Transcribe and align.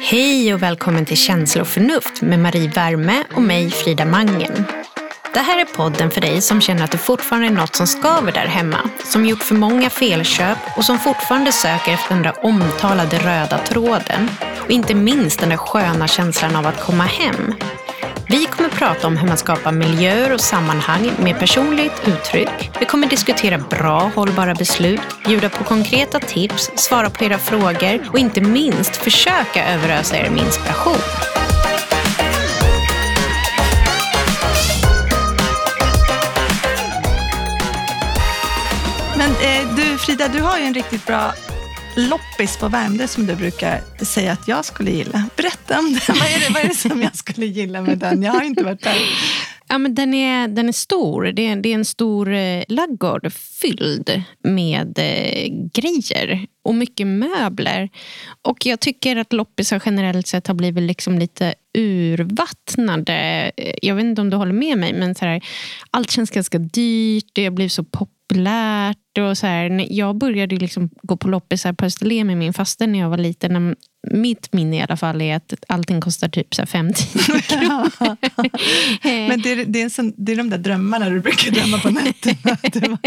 Hej 0.00 0.54
och 0.54 0.62
välkommen 0.62 1.06
till 1.06 1.16
Känsla 1.16 1.62
och 1.62 1.68
förnuft 1.68 2.22
med 2.22 2.38
Marie 2.38 2.68
Värme 2.68 3.24
och 3.34 3.42
mig 3.42 3.70
Frida 3.70 4.04
Mangen. 4.04 4.64
Det 5.34 5.40
här 5.40 5.60
är 5.60 5.64
podden 5.64 6.10
för 6.10 6.20
dig 6.20 6.40
som 6.40 6.60
känner 6.60 6.84
att 6.84 6.90
det 6.90 6.98
fortfarande 6.98 7.46
är 7.46 7.50
något 7.50 7.74
som 7.74 7.86
skaver 7.86 8.32
där 8.32 8.46
hemma, 8.46 8.78
som 9.04 9.26
gjort 9.26 9.42
för 9.42 9.54
många 9.54 9.90
felköp 9.90 10.58
och 10.76 10.84
som 10.84 10.98
fortfarande 10.98 11.52
söker 11.52 11.92
efter 11.92 12.14
den 12.14 12.22
där 12.22 12.44
omtalade 12.44 13.18
röda 13.18 13.58
tråden. 13.58 14.30
Och 14.64 14.70
inte 14.70 14.94
minst 14.94 15.40
den 15.40 15.48
där 15.48 15.56
sköna 15.56 16.08
känslan 16.08 16.56
av 16.56 16.66
att 16.66 16.80
komma 16.80 17.04
hem. 17.04 17.54
Vi 18.34 18.46
kommer 18.46 18.68
prata 18.70 19.06
om 19.06 19.16
hur 19.16 19.28
man 19.28 19.36
skapar 19.36 19.72
miljöer 19.72 20.32
och 20.32 20.40
sammanhang 20.40 21.10
med 21.22 21.38
personligt 21.38 22.08
uttryck. 22.08 22.70
Vi 22.80 22.86
kommer 22.86 23.06
diskutera 23.06 23.58
bra, 23.58 24.10
hållbara 24.14 24.54
beslut, 24.54 25.00
bjuda 25.26 25.48
på 25.48 25.64
konkreta 25.64 26.20
tips, 26.20 26.70
svara 26.76 27.10
på 27.10 27.24
era 27.24 27.38
frågor 27.38 28.08
och 28.12 28.18
inte 28.18 28.40
minst 28.40 28.96
försöka 28.96 29.68
överösa 29.74 30.16
er 30.16 30.30
med 30.30 30.40
inspiration. 30.40 30.98
Men 39.16 39.30
eh, 39.30 39.76
du 39.76 39.98
Frida, 39.98 40.28
du 40.28 40.42
har 40.42 40.58
ju 40.58 40.64
en 40.64 40.74
riktigt 40.74 41.06
bra 41.06 41.32
loppis 41.96 42.56
på 42.56 42.68
Värmdö 42.68 43.06
som 43.08 43.26
du 43.26 43.36
brukar 43.36 44.04
säga 44.04 44.32
att 44.32 44.48
jag 44.48 44.64
skulle 44.64 44.90
gilla. 44.90 45.24
Berätta 45.36 45.78
om 45.78 45.84
den. 45.84 46.16
Vad 46.20 46.28
är, 46.28 46.38
det, 46.38 46.54
vad 46.54 46.64
är 46.64 46.68
det 46.68 46.74
som 46.74 47.02
jag 47.02 47.16
skulle 47.16 47.46
gilla 47.46 47.82
med 47.82 47.98
den? 47.98 48.22
Jag 48.22 48.32
har 48.32 48.42
inte 48.42 48.64
varit 48.64 48.82
där. 48.82 48.96
Ja, 49.68 49.78
men 49.78 49.94
den, 49.94 50.14
är, 50.14 50.48
den 50.48 50.68
är 50.68 50.72
stor. 50.72 51.24
Det 51.24 51.46
är, 51.46 51.56
det 51.56 51.68
är 51.68 51.74
en 51.74 51.84
stor 51.84 52.32
eh, 52.32 52.64
laggård 52.68 53.32
fylld 53.32 54.22
med 54.42 54.98
eh, 54.98 55.68
grejer 55.72 56.46
och 56.64 56.74
mycket 56.74 57.06
möbler. 57.06 57.88
Och 58.42 58.66
jag 58.66 58.80
tycker 58.80 59.16
att 59.16 59.32
loppisar 59.32 59.82
generellt 59.86 60.26
sett 60.26 60.46
har 60.46 60.54
blivit 60.54 60.82
liksom 60.82 61.18
lite 61.18 61.54
urvattnade. 61.78 63.50
Eh, 63.56 63.74
jag 63.82 63.94
vet 63.94 64.04
inte 64.04 64.20
om 64.20 64.30
du 64.30 64.36
håller 64.36 64.52
med 64.52 64.78
mig, 64.78 64.92
men 64.92 65.14
så 65.14 65.24
här, 65.24 65.44
allt 65.90 66.10
känns 66.10 66.30
ganska 66.30 66.58
dyrt. 66.58 67.30
Det 67.32 67.44
har 67.44 67.50
blivit 67.50 67.72
så 67.72 67.84
populärt. 67.84 68.98
Och 69.20 69.38
så 69.38 69.46
här, 69.46 69.86
jag 69.90 70.18
började 70.18 70.56
liksom 70.56 70.90
gå 71.02 71.16
på 71.16 71.28
loppisar 71.28 71.72
på 71.72 71.84
Österlen 71.84 72.26
med 72.26 72.36
min 72.36 72.52
faster 72.52 72.86
när 72.86 72.98
jag 72.98 73.10
var 73.10 73.18
liten 73.18 73.76
mitt 74.10 74.52
minne 74.52 74.76
i 74.76 74.80
alla 74.80 74.96
fall 74.96 75.22
är 75.22 75.36
att 75.36 75.54
allting 75.68 76.00
kostar 76.00 76.28
typ 76.28 76.54
5-10 76.54 77.40
kronor. 77.40 78.16
men 79.28 79.42
det 79.42 79.52
är, 79.52 79.64
det, 79.64 79.82
är 79.82 79.88
sån, 79.88 80.12
det 80.16 80.32
är 80.32 80.36
de 80.36 80.50
där 80.50 80.58
drömmarna 80.58 81.10
du 81.10 81.20
brukar 81.20 81.50
drömma 81.50 81.78
på 81.78 81.90
nätterna. 81.90 82.58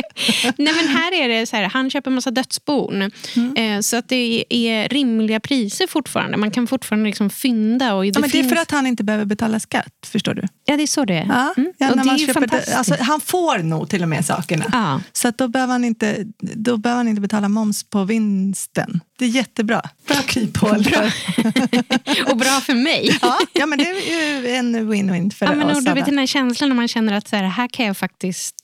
Nej 0.58 0.74
men 0.74 0.88
här 0.88 1.14
är 1.14 1.28
det 1.28 1.46
så 1.46 1.56
här, 1.56 1.64
han 1.64 1.90
köper 1.90 2.12
massa 2.12 2.32
dödsbon. 2.32 3.12
Mm. 3.36 3.56
Eh, 3.56 3.82
så 3.82 3.98
att 3.98 4.10
det 4.10 4.46
är 4.50 4.90
rimliga 4.90 5.40
priser 5.40 5.88
fortfarande. 5.88 6.38
Man 6.38 6.52
kan 6.52 6.68
fortfarande 6.68 7.06
liksom 7.06 7.30
fynda. 7.30 7.94
Och 7.94 8.04
det, 8.04 8.08
ja, 8.08 8.20
men 8.20 8.30
det 8.30 8.40
är 8.40 8.44
för 8.44 8.56
att 8.56 8.72
han 8.72 8.88
inte 8.88 9.04
behöver 9.04 9.26
betala 9.26 9.60
skatt, 9.60 9.94
förstår 10.06 10.34
du? 10.34 10.44
Ja, 10.66 10.78
det 10.78 10.84
är 10.84 10.88
så 10.88 11.06
det 11.06 11.14
är. 11.14 11.26
Ja, 11.26 11.54
mm. 11.58 11.74
ja, 11.78 11.92
och 11.92 11.98
det 11.98 12.10
är 12.10 12.34
köper, 12.34 12.78
alltså, 12.78 12.96
han 13.00 13.22
får 13.22 13.58
nog 13.58 13.90
till 13.90 14.04
och 14.04 14.10
med 14.10 14.26
sakerna. 14.26 14.66
Ja. 14.72 15.02
Så 15.14 15.28
att 15.28 15.38
då, 15.38 15.48
behöver 15.48 15.74
han 15.74 15.84
inte, 15.84 15.97
då 16.40 16.78
behöver 16.78 16.98
han 16.98 17.08
inte 17.08 17.22
betala 17.22 17.50
moms 17.50 17.84
på 17.84 18.04
vinsten. 18.04 19.00
Det 19.20 19.26
är 19.26 19.30
jättebra. 19.30 19.82
Bra 20.08 20.18
kryphål. 20.18 20.84
Bra. 20.92 21.12
och 22.32 22.38
bra 22.38 22.62
för 22.62 22.74
mig. 22.74 23.20
Ja, 23.22 23.38
ja, 23.54 23.66
men 23.66 23.78
det 23.78 23.90
är 23.90 24.42
ju 24.42 24.50
en 24.50 24.94
win-win 24.94 25.34
för 25.34 25.46
ja, 25.46 25.56
men 25.56 25.70
oss 25.70 25.86
Du 25.86 25.94
vet 25.94 26.06
den 26.06 26.18
här 26.18 26.26
känslan 26.26 26.70
när 26.70 26.76
man 26.76 26.88
känner 26.88 27.14
att 27.14 27.28
så 27.28 27.36
här, 27.36 27.44
här 27.44 27.68
kan 27.68 27.86
jag 27.86 27.98
faktiskt 27.98 28.56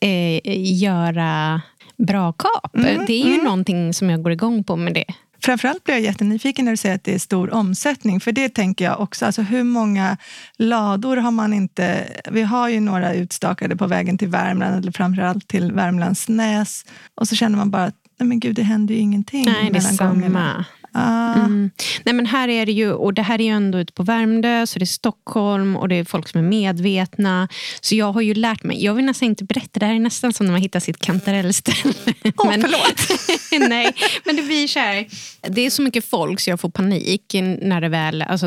eh, 0.00 0.08
eh 0.10 0.40
göra 0.82 1.60
bra 1.98 2.32
kap. 2.32 2.76
Mm, 2.76 3.06
det 3.06 3.12
är 3.12 3.26
ju 3.26 3.32
mm. 3.32 3.44
någonting 3.44 3.94
som 3.94 4.10
jag 4.10 4.22
går 4.22 4.32
igång 4.32 4.64
på 4.64 4.76
med 4.76 4.94
det. 4.94 5.04
Framförallt 5.42 5.84
blir 5.84 5.94
jag 5.94 6.02
jättenyfiken 6.02 6.64
när 6.64 6.72
du 6.72 6.76
säger 6.76 6.94
att 6.94 7.04
det 7.04 7.14
är 7.14 7.18
stor 7.18 7.54
omsättning. 7.54 8.20
För 8.20 8.32
det 8.32 8.48
tänker 8.48 8.84
jag 8.84 9.00
också. 9.00 9.26
Alltså 9.26 9.42
hur 9.42 9.64
många 9.64 10.16
lador 10.56 11.16
har 11.16 11.30
man 11.30 11.52
inte... 11.52 12.08
Vi 12.30 12.42
har 12.42 12.68
ju 12.68 12.80
några 12.80 13.14
utstakade 13.14 13.76
på 13.76 13.86
vägen 13.86 14.18
till 14.18 14.28
Värmland, 14.28 14.76
eller 14.76 14.92
framförallt 14.92 15.48
till 15.48 15.72
Värmlandsnäs. 15.72 16.84
Och 17.14 17.28
så 17.28 17.36
känner 17.36 17.56
man 17.56 17.70
bara 17.70 17.84
att 17.84 17.94
nej 18.18 18.28
men 18.28 18.40
gud, 18.40 18.56
det 18.56 18.62
händer 18.62 18.94
ju 18.94 19.00
ingenting 19.00 19.44
Nej, 19.44 19.70
det 19.70 19.78
är 19.78 19.80
samma. 19.80 20.64
Ah. 20.96 21.34
Mm. 21.34 21.70
Nej, 22.04 22.14
men 22.14 22.26
här 22.26 22.48
är 22.48 22.66
det 22.66 22.72
ju, 22.72 22.92
och 22.92 23.14
det 23.14 23.22
här 23.22 23.40
är 23.40 23.44
ju 23.44 23.50
ändå 23.50 23.78
ute 23.78 23.92
på 23.92 24.02
Värmdö, 24.02 24.66
så 24.66 24.78
det 24.78 24.82
är 24.82 24.86
Stockholm 24.86 25.76
och 25.76 25.88
det 25.88 25.94
är 25.94 26.04
folk 26.04 26.28
som 26.28 26.40
är 26.40 26.44
medvetna. 26.44 27.48
Så 27.80 27.94
jag 27.94 28.12
har 28.12 28.20
ju 28.20 28.34
lärt 28.34 28.62
mig. 28.62 28.84
Jag 28.84 28.94
vill 28.94 29.04
nästan 29.04 29.28
inte 29.28 29.44
berätta, 29.44 29.80
det 29.80 29.86
här 29.86 29.94
är 29.94 29.98
nästan 29.98 30.32
som 30.32 30.46
när 30.46 30.52
man 30.52 30.62
hittar 30.62 30.80
sitt 30.80 30.98
kantarellställe. 30.98 31.94
Åh, 32.36 32.48
oh, 32.48 32.52
förlåt. 32.60 33.20
nej, 33.68 33.92
men 34.24 34.36
det 34.36 34.42
blir 34.42 34.68
så 34.68 34.78
här, 34.78 35.06
det 35.48 35.66
är 35.66 35.70
så 35.70 35.82
mycket 35.82 36.10
folk 36.10 36.40
så 36.40 36.50
jag 36.50 36.60
får 36.60 36.70
panik 36.70 37.34
när 37.60 37.80
det 37.80 37.88
väl, 37.88 38.22
alltså, 38.22 38.46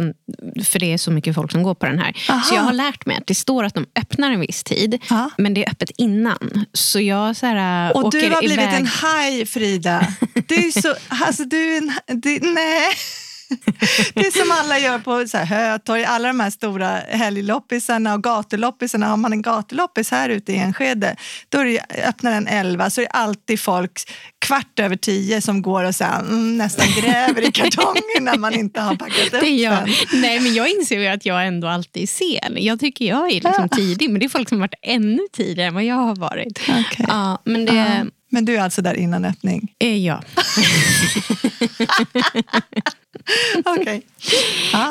för 0.64 0.80
det 0.80 0.94
är 0.94 0.98
så 0.98 1.12
mycket 1.12 1.36
folk 1.36 1.52
som 1.52 1.64
går 1.64 1.76
på 1.76 1.86
den 1.86 2.00
här. 2.00 2.16
Aha. 2.30 2.42
Så 2.42 2.56
jag 2.56 2.62
har 2.62 2.74
lärt 2.74 3.06
mig 3.06 3.18
att 3.18 3.28
det 3.28 3.36
står 3.36 3.64
att 3.64 3.74
de 3.74 3.86
öppnar 3.96 4.32
en 4.32 4.40
viss 4.40 4.64
tid, 4.64 4.98
Aha. 5.12 5.30
men 5.38 5.54
det 5.54 5.66
är 5.66 5.72
öppet 5.72 5.92
innan. 5.98 6.66
Så 6.74 7.00
jag 7.00 7.36
så 7.36 7.46
här, 7.46 7.96
Och 7.96 8.06
åker 8.06 8.22
du 8.22 8.30
har 8.30 8.40
blivit 8.40 8.58
iväg. 8.58 8.80
en 8.80 8.86
haj 8.86 9.46
Frida. 9.46 10.08
Du 10.48 10.56
är 10.56 10.82
så, 10.82 10.96
alltså, 11.26 11.44
du 11.44 11.58
är 11.58 11.78
en, 11.78 11.94
du, 12.22 12.39
nej. 12.54 12.96
Det 14.14 14.28
är 14.28 14.40
som 14.40 14.52
alla 14.52 14.80
gör 14.80 15.00
på 15.00 15.28
så 15.28 15.38
här, 15.38 15.46
Hötorg, 15.46 16.04
alla 16.04 16.28
de 16.28 16.40
här 16.40 16.50
stora 16.50 16.88
helgloppisarna 16.98 18.14
och 18.14 18.24
gatuloppisarna. 18.24 19.08
Har 19.08 19.18
man 19.18 19.34
en 19.34 19.42
gatuloppis 19.42 20.12
här 20.12 20.30
ute 20.30 20.54
i 20.54 20.56
Enskede, 20.56 21.16
då 21.50 21.58
är 21.58 21.66
det, 21.66 22.06
öppnar 22.08 22.32
den 22.32 22.48
11 22.48 22.90
så 22.90 23.02
är 23.02 23.06
det 23.06 23.12
alltid 23.12 23.60
folk 23.60 24.10
kvart 24.40 24.80
över 24.80 24.96
tio 24.96 25.42
som 25.42 25.62
går 25.62 25.84
och 25.84 25.96
sen, 25.96 26.26
mm, 26.26 26.58
nästan 26.58 26.88
gräver 27.02 27.42
i 27.42 27.52
kartongen 27.52 28.04
när 28.22 28.38
man 28.38 28.54
inte 28.54 28.82
har 28.82 28.96
packat 28.96 29.34
upp 29.34 29.42
det 29.42 29.50
jag. 29.50 29.74
den. 29.74 30.22
Nej, 30.22 30.40
men 30.40 30.54
jag 30.54 30.70
inser 30.70 31.00
ju 31.00 31.08
att 31.08 31.26
jag 31.26 31.48
ändå 31.48 31.68
alltid 31.68 32.04
är 32.04 32.08
sen. 32.08 32.64
Jag 32.64 32.80
tycker 32.80 33.06
jag 33.06 33.32
är 33.32 33.42
liksom 33.42 33.70
tidig, 33.70 34.10
men 34.10 34.20
det 34.20 34.26
är 34.26 34.30
folk 34.30 34.50
som 34.50 34.60
varit 34.60 34.80
ännu 34.82 35.22
tidigare 35.34 35.68
än 35.68 35.74
vad 35.74 35.84
jag 35.84 35.96
har 35.96 36.16
varit. 36.16 36.60
Okay. 36.62 37.06
Ja, 37.08 37.42
men 37.46 37.66
det... 37.66 38.02
Uh. 38.04 38.10
Men 38.30 38.46
du 38.46 38.58
är 38.58 38.62
alltså 38.62 38.82
där 38.82 38.94
innan 38.94 39.26
öppning? 39.26 39.74
Eh, 39.80 40.06
ja. 40.06 40.24
Okej. 43.66 44.02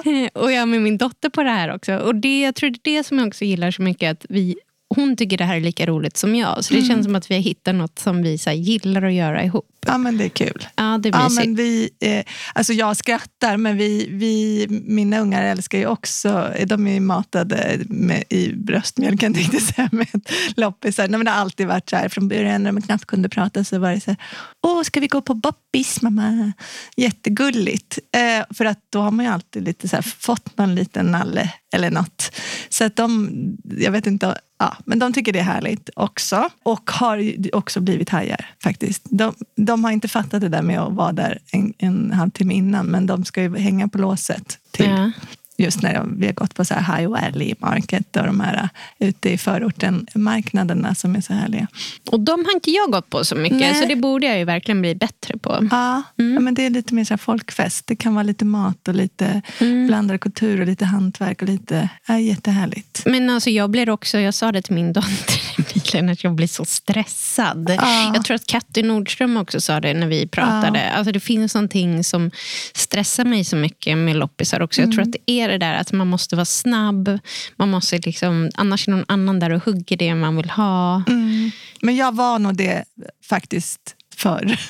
Okay. 0.00 0.28
Och 0.34 0.53
jag 0.53 0.69
med 0.69 0.82
min 0.82 0.99
dotter 0.99 1.28
på 1.28 1.43
det 1.43 1.50
här 1.50 1.75
också. 1.75 1.97
Och 1.97 2.15
det, 2.15 2.41
jag 2.41 2.54
tror 2.54 2.71
det 2.71 2.76
är 2.76 2.97
det 2.97 3.04
som 3.04 3.19
jag 3.19 3.28
också 3.28 3.44
gillar 3.44 3.71
så 3.71 3.82
mycket. 3.82 4.10
Att 4.10 4.26
vi 4.28 4.56
hon 4.94 5.16
tycker 5.16 5.38
det 5.38 5.44
här 5.44 5.56
är 5.56 5.60
lika 5.60 5.87
roligt 5.87 6.16
som 6.16 6.34
jag. 6.34 6.65
Så 6.65 6.75
det 6.75 6.81
mm. 6.81 6.88
känns 6.88 7.04
som 7.04 7.16
att 7.16 7.31
vi 7.31 7.34
har 7.34 7.43
hittat 7.43 7.75
något 7.75 7.99
som 7.99 8.22
vi 8.22 8.38
så 8.38 8.50
gillar 8.50 9.03
att 9.03 9.12
göra 9.12 9.44
ihop. 9.44 9.77
Ja, 9.88 9.99
men 9.99 10.19
det 10.19 10.25
är 10.25 10.28
kul. 10.28 10.69
Ja, 10.76 10.99
det 11.03 11.09
är 11.09 11.12
ja, 11.12 11.28
men 11.28 11.54
vi, 11.54 11.91
eh, 12.00 12.25
alltså 12.54 12.72
Jag 12.72 12.97
skrattar, 12.97 13.56
men 13.56 13.76
vi, 13.76 14.09
vi, 14.10 14.66
mina 14.71 15.19
ungar 15.19 15.43
älskar 15.43 15.78
ju 15.78 15.87
också... 15.87 16.53
De 16.66 16.87
är 16.87 16.93
ju 16.93 17.00
matade 17.00 17.78
med, 17.87 18.25
i 18.28 18.53
bröstmjölken, 18.53 19.34
tänkte 19.34 19.56
jag 19.56 19.62
säga, 19.62 19.88
med 19.93 20.28
loppisar. 20.56 21.09
Nej, 21.09 21.19
men 21.19 21.25
det 21.25 21.31
har 21.31 21.38
alltid 21.38 21.66
varit 21.66 21.91
så 21.91 21.97
här. 21.97 22.09
Från 22.09 22.28
början 22.28 22.62
när 22.62 22.72
de 22.72 22.82
knappt 22.82 23.04
kunde 23.04 23.28
prata 23.28 23.65
så 23.65 23.78
var 23.78 23.91
det 23.91 24.00
så 24.00 24.10
här, 24.10 24.19
Åh, 24.66 24.82
ska 24.82 25.00
vi 25.00 25.06
gå 25.06 25.21
på 25.21 25.34
boppis, 25.34 26.03
mamma? 26.03 26.53
Jättegulligt. 26.97 27.99
Eh, 28.12 28.47
för 28.50 28.65
att 28.65 28.78
då 28.91 29.00
har 29.00 29.10
man 29.10 29.25
ju 29.25 29.31
alltid 29.32 29.65
lite 29.65 29.88
så 29.88 29.97
här, 29.97 30.03
fått 30.03 30.59
någon 30.59 30.75
liten 30.75 31.06
nalle 31.06 31.53
eller 31.72 31.91
något. 31.91 32.32
Så 32.69 32.84
att 32.84 32.97
de, 32.97 33.31
jag 33.65 33.93
vet 33.93 34.06
inte 34.06 34.34
Ja, 34.59 34.76
men 34.84 34.99
de 34.99 35.12
tycker 35.12 35.32
det 35.32 35.38
är 35.38 35.43
härligt 35.43 35.91
också. 35.97 36.49
Och 36.62 36.91
har 36.91 37.34
också 37.53 37.81
blivit 37.81 38.09
hajar 38.09 38.50
faktiskt. 38.62 39.03
De, 39.05 39.34
de 39.56 39.77
har 39.84 39.92
inte 39.92 40.08
fattat 40.08 40.40
det 40.40 40.48
där 40.48 40.62
med 40.62 40.80
att 40.80 40.92
vara 40.92 41.12
där 41.12 41.38
en, 41.52 41.74
en 41.78 42.12
halvtimme 42.12 42.54
innan, 42.54 42.86
men 42.86 43.06
de 43.06 43.24
ska 43.24 43.42
ju 43.42 43.56
hänga 43.56 43.88
på 43.88 43.98
låset 43.98 44.58
till 44.70 44.86
ja 44.86 45.10
just 45.58 45.82
när 45.82 46.04
vi 46.16 46.26
har 46.26 46.32
gått 46.32 46.54
på 46.54 46.64
så 46.64 46.74
här 46.74 46.96
High 46.96 47.10
Valley 47.10 47.54
Market 47.58 48.16
och 48.16 48.26
de 48.26 48.41
här 48.41 48.62
uh, 48.62 48.69
ute 49.08 49.30
i 49.30 49.38
förorten 49.38 50.06
marknaderna 50.14 50.94
som 50.94 51.16
är 51.16 51.20
så 51.20 51.32
härliga. 51.32 51.66
Och 52.10 52.20
de 52.20 52.44
har 52.44 52.52
inte 52.52 52.70
jag 52.70 52.92
gått 52.92 53.10
på 53.10 53.24
så 53.24 53.34
mycket, 53.34 53.58
Nej. 53.58 53.74
så 53.74 53.88
det 53.88 53.96
borde 53.96 54.26
jag 54.26 54.38
ju 54.38 54.44
verkligen 54.44 54.80
bli 54.80 54.94
bättre 54.94 55.38
på. 55.38 55.69
Ja, 55.70 56.02
mm. 56.19 56.34
ja 56.34 56.40
men 56.40 56.55
det 56.55 56.66
är 56.66 56.70
lite 56.70 56.94
mer 56.94 57.05
så 57.05 57.19
folkfest. 57.19 57.87
Det 57.87 57.96
kan 57.96 58.14
vara 58.14 58.22
lite 58.22 58.44
mat 58.44 58.88
och 58.88 58.94
lite 58.94 59.43
mm. 59.58 59.87
blandad 59.87 60.20
kultur 60.20 60.60
och 60.60 60.66
lite 60.66 60.84
hantverk 60.84 61.43
och 61.43 61.49
lite, 61.49 61.88
ja, 62.06 62.19
jättehärligt. 62.19 63.02
Men 63.06 63.31
alltså 63.31 63.50
jag 63.50 63.70
blir 63.70 63.90
också, 63.90 64.19
jag 64.19 64.34
sa 64.34 64.52
det 64.52 64.62
till 64.62 64.75
min 64.75 64.93
dotter 64.93 65.40
i 65.58 65.62
bilen, 65.62 66.08
att 66.08 66.25
jag 66.25 66.34
blir 66.34 66.46
så 66.46 66.64
stressad. 66.64 67.70
Ja. 67.78 68.12
Jag 68.14 68.25
tror 68.25 68.34
att 68.34 68.46
Katty 68.46 68.82
Nordström 68.82 69.37
också 69.37 69.60
sa 69.60 69.81
det 69.81 69.94
när 69.94 70.06
vi 70.06 70.26
pratade. 70.26 70.78
Ja. 70.78 70.90
Alltså 70.90 71.12
det 71.12 71.20
finns 71.20 71.55
någonting 71.55 72.05
som 72.05 72.31
stressar 72.75 73.25
mig 73.25 73.44
så 73.44 73.56
mycket 73.56 73.99
med 73.99 74.16
loppisar 74.16 74.60
också. 74.60 74.81
Jag 74.81 74.90
tror 74.90 75.02
mm. 75.02 75.08
att 75.08 75.16
det 75.26 75.32
är 75.32 75.47
det 75.48 75.58
där 75.58 75.74
att 75.74 75.92
man 75.92 76.06
måste 76.06 76.36
vara 76.36 76.44
snabb. 76.44 77.18
Man 77.56 77.70
måste 77.70 77.98
liksom, 77.98 78.50
annars 78.54 78.88
är 78.88 78.92
någon 78.92 79.04
annan 79.08 79.38
där 79.38 79.50
och 79.50 79.64
hugger 79.64 79.96
det 79.96 80.14
man 80.14 80.36
vill 80.36 80.50
ha. 80.50 81.02
Mm. 81.08 81.50
Men 81.82 81.96
jag 81.96 82.14
var 82.14 82.38
nog 82.38 82.56
det 82.56 82.84
faktiskt 83.24 83.94
förr. 84.16 84.60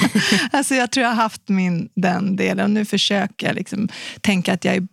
alltså 0.52 0.74
jag 0.74 0.90
tror 0.90 1.02
jag 1.02 1.10
har 1.10 1.22
haft 1.22 1.48
min, 1.48 1.88
den 1.94 2.36
delen 2.36 2.64
och 2.64 2.70
nu 2.70 2.84
försöker 2.84 3.46
jag 3.46 3.56
liksom 3.56 3.88
tänka 4.20 4.52
att 4.52 4.64
jag 4.64 4.74
är 4.74 4.86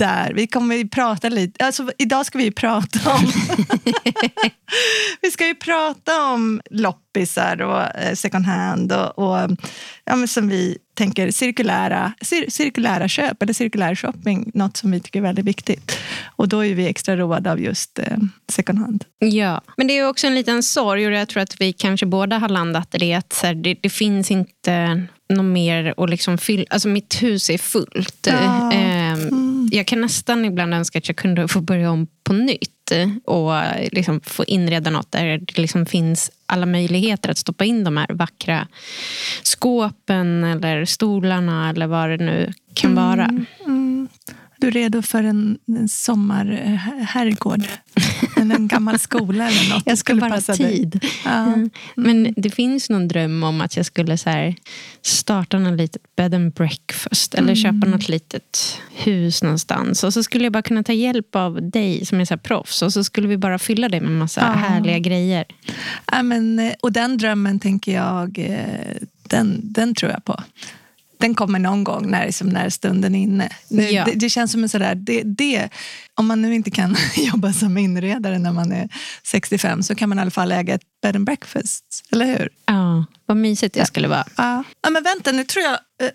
där. 0.00 0.32
Vi 0.34 0.46
kommer 0.46 0.76
ju 0.76 0.88
prata 0.88 1.28
lite, 1.28 1.64
alltså 1.64 1.90
idag 1.98 2.26
ska 2.26 2.38
vi 2.38 2.44
ju 2.44 2.52
prata 2.52 3.12
om 3.14 3.20
vi 5.22 5.30
ska 5.30 5.46
ju 5.46 5.54
prata 5.54 6.24
om 6.24 6.60
loppisar 6.70 7.62
och 7.62 7.82
eh, 7.82 8.14
second 8.14 8.46
hand 8.46 8.92
och, 8.92 9.18
och 9.18 9.50
ja, 10.04 10.26
som 10.26 10.48
vi 10.48 10.78
tänker 10.94 11.30
cirkulära, 11.30 12.12
cir 12.20 12.44
cirkulära 12.48 13.08
köp 13.08 13.42
eller 13.42 13.52
cirkulär 13.52 13.94
shopping, 13.94 14.50
något 14.54 14.76
som 14.76 14.90
vi 14.90 15.00
tycker 15.00 15.18
är 15.18 15.22
väldigt 15.22 15.44
viktigt. 15.44 15.98
Och 16.36 16.48
då 16.48 16.64
är 16.64 16.74
vi 16.74 16.86
extra 16.86 17.16
roade 17.16 17.52
av 17.52 17.60
just 17.60 17.98
eh, 17.98 18.18
second 18.52 18.78
hand. 18.78 19.04
Ja, 19.18 19.60
men 19.76 19.86
det 19.86 19.98
är 19.98 20.08
också 20.08 20.26
en 20.26 20.34
liten 20.34 20.62
sorg 20.62 21.06
och 21.06 21.12
jag 21.12 21.28
tror 21.28 21.42
att 21.42 21.60
vi 21.60 21.72
kanske 21.72 22.06
båda 22.06 22.38
har 22.38 22.48
landat 22.48 22.94
i 22.94 22.98
det 22.98 23.14
att 23.14 23.44
det, 23.54 23.74
det, 23.74 23.90
finns 23.90 24.30
inte 24.30 25.02
något 25.28 25.44
mer 25.44 25.94
att 25.96 26.10
liksom 26.10 26.38
fylla. 26.38 26.64
Alltså 26.70 26.88
mitt 26.88 27.22
hus 27.22 27.50
är 27.50 27.58
fullt. 27.58 28.26
Ja. 28.26 28.72
Eh, 28.72 29.12
mm. 29.12 29.39
Jag 29.70 29.86
kan 29.86 30.00
nästan 30.00 30.44
ibland 30.44 30.74
önska 30.74 30.98
att 30.98 31.08
jag 31.08 31.16
kunde 31.16 31.48
få 31.48 31.60
börja 31.60 31.90
om 31.90 32.06
på 32.24 32.32
nytt 32.32 32.70
och 33.24 33.52
liksom 33.92 34.20
få 34.20 34.44
inreda 34.44 34.90
något 34.90 35.12
där 35.12 35.38
det 35.38 35.58
liksom 35.58 35.86
finns 35.86 36.30
alla 36.46 36.66
möjligheter 36.66 37.30
att 37.30 37.38
stoppa 37.38 37.64
in 37.64 37.84
de 37.84 37.96
här 37.96 38.06
vackra 38.10 38.68
skåpen 39.42 40.44
eller 40.44 40.84
stolarna 40.84 41.70
eller 41.70 41.86
vad 41.86 42.10
det 42.10 42.16
nu 42.16 42.52
kan 42.74 42.90
mm, 42.90 43.06
vara. 43.08 43.30
Du 44.60 44.66
är 44.66 44.70
redo 44.70 45.02
för 45.02 45.24
en, 45.24 45.58
en 45.66 45.88
sommarherrgård? 45.88 47.62
Eller 48.36 48.54
en 48.54 48.68
gammal 48.68 48.98
skola 48.98 49.48
eller 49.48 49.74
något? 49.74 49.82
Jag 49.86 49.98
ska 49.98 50.14
bara 50.14 50.34
ha 50.34 50.40
tid. 50.40 51.06
Ja. 51.24 51.30
Mm. 51.30 51.70
Men 51.96 52.34
det 52.36 52.50
finns 52.50 52.90
någon 52.90 53.08
dröm 53.08 53.42
om 53.42 53.60
att 53.60 53.76
jag 53.76 53.86
skulle 53.86 54.18
så 54.18 54.30
här, 54.30 54.54
starta 55.02 55.58
något 55.58 55.78
litet 55.78 56.02
bed 56.16 56.34
and 56.34 56.52
breakfast. 56.52 57.34
Eller 57.34 57.52
mm. 57.52 57.56
köpa 57.56 57.86
något 57.86 58.08
litet 58.08 58.78
hus 58.94 59.42
någonstans. 59.42 60.04
Och 60.04 60.12
så 60.12 60.22
skulle 60.22 60.44
jag 60.44 60.52
bara 60.52 60.62
kunna 60.62 60.82
ta 60.82 60.92
hjälp 60.92 61.36
av 61.36 61.70
dig 61.70 62.06
som 62.06 62.20
är 62.20 62.24
så 62.24 62.36
proffs. 62.36 62.82
Och 62.82 62.92
så 62.92 63.04
skulle 63.04 63.28
vi 63.28 63.36
bara 63.36 63.58
fylla 63.58 63.88
det 63.88 64.00
med 64.00 64.12
massa 64.12 64.40
ja. 64.40 64.46
härliga 64.46 64.98
grejer. 64.98 65.44
Ja, 66.12 66.22
men, 66.22 66.72
och 66.80 66.92
den 66.92 67.18
drömmen 67.18 67.60
tänker 67.60 67.94
jag, 67.94 68.38
eh, 68.38 68.96
den, 69.22 69.60
den 69.62 69.94
tror 69.94 70.12
jag 70.12 70.24
på 70.24 70.42
den 71.20 71.34
kommer 71.34 71.58
någon 71.58 71.84
gång 71.84 72.10
när, 72.10 72.26
liksom, 72.26 72.48
när 72.48 72.70
stunden 72.70 73.14
är 73.14 73.18
inne. 73.18 73.48
Ja. 73.68 74.04
Det, 74.04 74.12
det, 74.12 74.30
känns 74.30 74.52
som 74.52 74.62
en 74.62 74.68
sådär, 74.68 74.94
det, 74.94 75.22
det, 75.22 75.68
om 76.14 76.26
man 76.26 76.42
nu 76.42 76.54
inte 76.54 76.70
kan 76.70 76.96
jobba 77.16 77.52
som 77.52 77.78
inredare 77.78 78.38
när 78.38 78.52
man 78.52 78.72
är 78.72 78.88
65 79.22 79.82
så 79.82 79.94
kan 79.94 80.08
man 80.08 80.18
i 80.18 80.20
alla 80.20 80.30
fall 80.30 80.52
äga 80.52 80.74
ett 80.74 80.82
bed 81.02 81.16
and 81.16 81.24
breakfast, 81.24 81.84
eller 82.12 82.26
hur? 82.26 82.48
Ja, 82.66 83.04
vad 83.26 83.36
mysigt 83.36 83.74
det 83.74 83.86
skulle 83.86 84.08
vara. 84.08 84.24
Ja. 84.36 84.64
ja. 84.82 84.90
men 84.90 85.02
vänta, 85.02 85.32
nu 85.32 85.44
tror 85.44 85.64
jag... 85.64 85.72
Eh, 85.72 86.10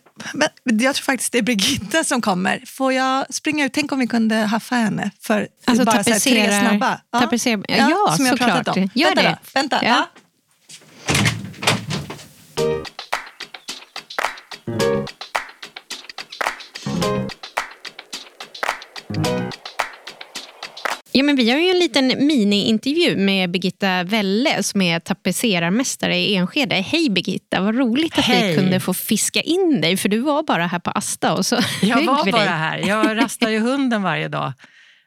jag 0.63 0.95
tror 0.95 1.03
faktiskt 1.03 1.31
det 1.31 1.37
är 1.37 1.41
Birgitta 1.41 2.03
som 2.03 2.21
kommer. 2.21 2.63
Får 2.67 2.93
jag 2.93 3.33
springa 3.33 3.65
ut? 3.65 3.73
Tänk 3.73 3.91
om 3.91 3.99
vi 3.99 4.07
kunde 4.07 4.35
haffa 4.35 4.75
henne 4.75 5.11
för 5.21 5.47
alltså, 5.65 5.85
bara 5.85 6.03
tapetsera, 6.03 6.19
så 6.19 6.29
här, 6.29 6.61
tre 6.61 6.69
snabba. 6.69 7.01
Ja, 7.11 7.19
tapetsera, 7.19 7.61
ja, 7.67 7.89
ja 7.89 8.15
som 8.15 8.25
jag 8.25 8.37
såklart. 8.37 8.67
Om. 8.67 8.89
Gör 8.93 9.07
vänta 9.07 9.21
det. 9.21 9.29
Då, 9.29 9.59
vänta. 9.59 9.79
Ja. 9.83 10.07
Ja, 21.17 21.23
men 21.23 21.35
vi 21.35 21.51
har 21.51 21.59
ju 21.59 21.69
en 21.69 21.79
liten 21.79 22.07
mini-intervju 22.07 23.17
med 23.17 23.51
Birgitta 23.51 24.03
Welle 24.03 24.63
som 24.63 24.81
är 24.81 24.99
tapetserarmästare 24.99 26.17
i 26.17 26.35
Enskede. 26.35 26.75
Hej 26.75 27.09
Birgitta, 27.09 27.61
vad 27.61 27.75
roligt 27.75 28.17
att 28.17 28.25
Hej. 28.25 28.49
vi 28.49 28.55
kunde 28.55 28.79
få 28.79 28.93
fiska 28.93 29.41
in 29.41 29.81
dig 29.81 29.97
för 29.97 30.09
du 30.09 30.19
var 30.19 30.43
bara 30.43 30.67
här 30.67 30.79
på 30.79 30.91
Asta 30.91 31.33
och 31.33 31.45
så 31.45 31.57
Jag 31.81 32.05
var 32.05 32.31
bara 32.31 32.49
här. 32.49 32.77
Jag 32.77 33.17
rastar 33.17 33.49
ju 33.49 33.59
hunden 33.59 34.03
varje 34.03 34.27
dag. 34.27 34.53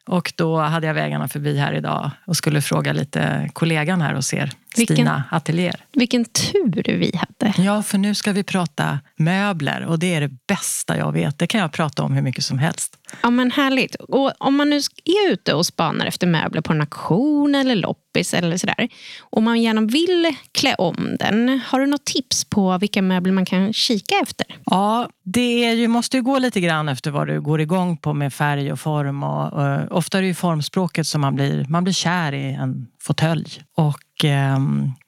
Och 0.07 0.33
då 0.37 0.59
hade 0.59 0.87
jag 0.87 0.95
vägarna 0.95 1.29
förbi 1.29 1.59
här 1.59 1.73
idag 1.73 2.11
och 2.27 2.37
skulle 2.37 2.63
fråga 2.63 2.93
lite 2.93 3.51
kollegan 3.53 4.01
här 4.01 4.15
hos 4.15 4.35
er, 4.35 4.51
vilken, 4.77 4.97
Stina 4.97 5.25
Atelier. 5.31 5.85
Vilken 5.93 6.25
tur 6.25 6.83
vi 6.99 7.13
hade. 7.17 7.63
Ja, 7.63 7.83
för 7.83 7.99
nu 7.99 8.15
ska 8.15 8.33
vi 8.33 8.43
prata 8.43 8.99
möbler 9.17 9.85
och 9.85 9.99
det 9.99 10.15
är 10.15 10.21
det 10.21 10.31
bästa 10.47 10.97
jag 10.99 11.13
vet. 11.13 11.39
Det 11.39 11.47
kan 11.47 11.61
jag 11.61 11.73
prata 11.73 12.03
om 12.03 12.13
hur 12.13 12.23
mycket 12.23 12.45
som 12.45 12.59
helst. 12.59 12.97
Ja, 13.23 13.31
men 13.31 13.51
härligt. 13.51 13.95
Och 13.95 14.33
om 14.39 14.57
man 14.57 14.71
nu 14.71 14.77
är 15.05 15.33
ute 15.33 15.55
och 15.55 15.67
spanar 15.67 16.07
efter 16.07 16.27
möbler 16.27 16.61
på 16.61 16.73
en 16.73 16.81
auktion 16.81 17.55
eller 17.55 17.77
loppis 17.77 18.35
eller 18.35 18.57
sådär. 18.57 18.89
Och 19.21 19.43
man 19.43 19.63
gärna 19.63 19.81
vill 19.81 20.37
klä 20.53 20.75
om 20.75 21.17
den. 21.19 21.61
Har 21.67 21.81
du 21.81 21.87
något 21.87 22.05
tips 22.05 22.45
på 22.45 22.79
vilka 22.79 23.03
möbler 23.03 23.33
man 23.33 23.47
kan 23.47 23.73
kika 23.73 24.15
efter? 24.23 24.47
Ja, 24.65 25.09
det 25.25 25.73
ju, 25.73 25.89
måste 25.89 26.17
ju 26.17 26.23
gå 26.23 26.39
lite 26.39 26.61
grann 26.61 26.89
efter 26.89 27.11
vad 27.11 27.27
du 27.27 27.41
går 27.41 27.61
igång 27.61 27.97
på 27.97 28.15
med 28.15 28.33
färg 28.33 28.73
och 28.73 28.81
form. 28.81 29.23
Och, 29.23 29.53
och 29.53 29.97
ofta 29.99 30.19
är 30.19 30.23
det 30.23 30.29
ju 30.29 30.35
formspråket 30.35 31.07
som 31.07 31.21
man 31.21 31.35
blir, 31.35 31.67
man 31.69 31.85
blir 31.85 31.95
kär 31.95 32.33
i 32.33 32.53
en 32.53 32.87
fåtölj. 33.09 33.63
Och 33.77 34.25
eh, 34.25 34.59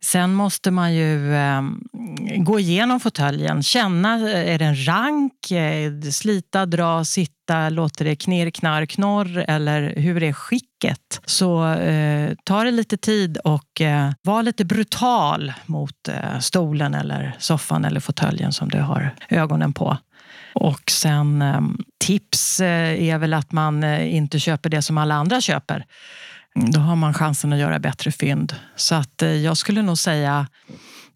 sen 0.05 0.35
måste 0.35 0.70
man 0.70 0.94
ju 0.94 1.35
eh, 1.35 1.62
gå 2.37 2.61
igenom 2.61 3.00
fåtöljen, 3.00 3.62
känna, 3.62 4.31
eh, 4.31 4.55
är 4.55 4.58
den 4.58 4.87
rank, 4.87 5.50
eh, 5.50 6.00
slita, 6.11 6.67
dra, 6.67 7.05
sitta, 7.05 7.69
låter 7.69 8.05
det 8.05 8.17
knirr, 8.17 8.50
knarr, 8.50 8.87
knorr 8.87 9.44
eller 9.49 9.94
hur 9.97 10.23
är 10.23 10.32
skicket? 10.32 11.20
Så 11.25 11.67
eh, 11.73 12.32
ta 12.44 12.64
det 12.64 12.70
lite 12.70 12.97
tid 12.97 13.37
och 13.37 13.81
eh, 13.81 14.11
var 14.23 14.43
lite 14.43 14.64
brutal 14.64 15.53
mot 15.67 16.08
eh, 16.08 16.38
stolen 16.41 16.94
eller 16.94 17.37
soffan 17.38 17.85
eller 17.85 18.00
fåtöljen 18.00 18.53
som 18.53 18.69
du 18.69 18.81
har 18.81 19.14
ögonen 19.29 19.73
på. 19.73 19.99
Och 20.55 20.91
sen 20.91 21.43
ehm, 21.43 21.79
tips 22.05 22.61
eh, 22.61 23.03
är 23.03 23.19
väl 23.19 23.35
att 23.35 23.53
man 23.53 23.85
eh, 23.85 24.14
inte 24.14 24.38
köper 24.38 24.70
det 24.70 24.82
som 24.82 24.99
alla 24.99 25.14
andra 25.14 25.41
köper. 25.41 25.85
Då 26.55 26.81
har 26.81 26.97
man 26.97 27.14
chansen 27.14 27.52
att 27.52 27.58
göra 27.58 27.79
bättre 27.79 28.11
fynd. 28.11 28.55
Så 28.76 28.94
att 28.94 29.23
eh, 29.23 29.29
jag 29.29 29.56
skulle 29.56 29.82
nog 29.82 29.99
säga 29.99 30.47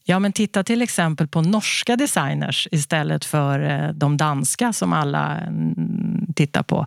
Ja, 0.06 0.18
men 0.18 0.32
titta 0.32 0.64
till 0.64 0.82
exempel 0.82 1.28
på 1.28 1.42
norska 1.42 1.96
designers 1.96 2.68
istället 2.70 3.24
för 3.24 3.60
eh, 3.70 3.88
de 3.88 4.16
danska 4.16 4.72
som 4.72 4.92
alla 4.92 5.40
mm, 5.40 6.26
tittar 6.36 6.62
på. 6.62 6.86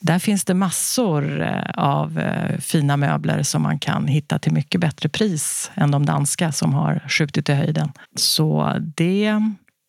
Där 0.00 0.18
finns 0.18 0.44
det 0.44 0.54
massor 0.54 1.42
eh, 1.42 1.70
av 1.74 2.22
fina 2.60 2.96
möbler 2.96 3.42
som 3.42 3.62
man 3.62 3.78
kan 3.78 4.06
hitta 4.06 4.38
till 4.38 4.52
mycket 4.52 4.80
bättre 4.80 5.08
pris 5.08 5.70
än 5.74 5.90
de 5.90 6.06
danska 6.06 6.52
som 6.52 6.74
har 6.74 7.02
skjutit 7.08 7.48
i 7.48 7.52
höjden. 7.52 7.92
Så 8.14 8.76
det, 8.96 9.40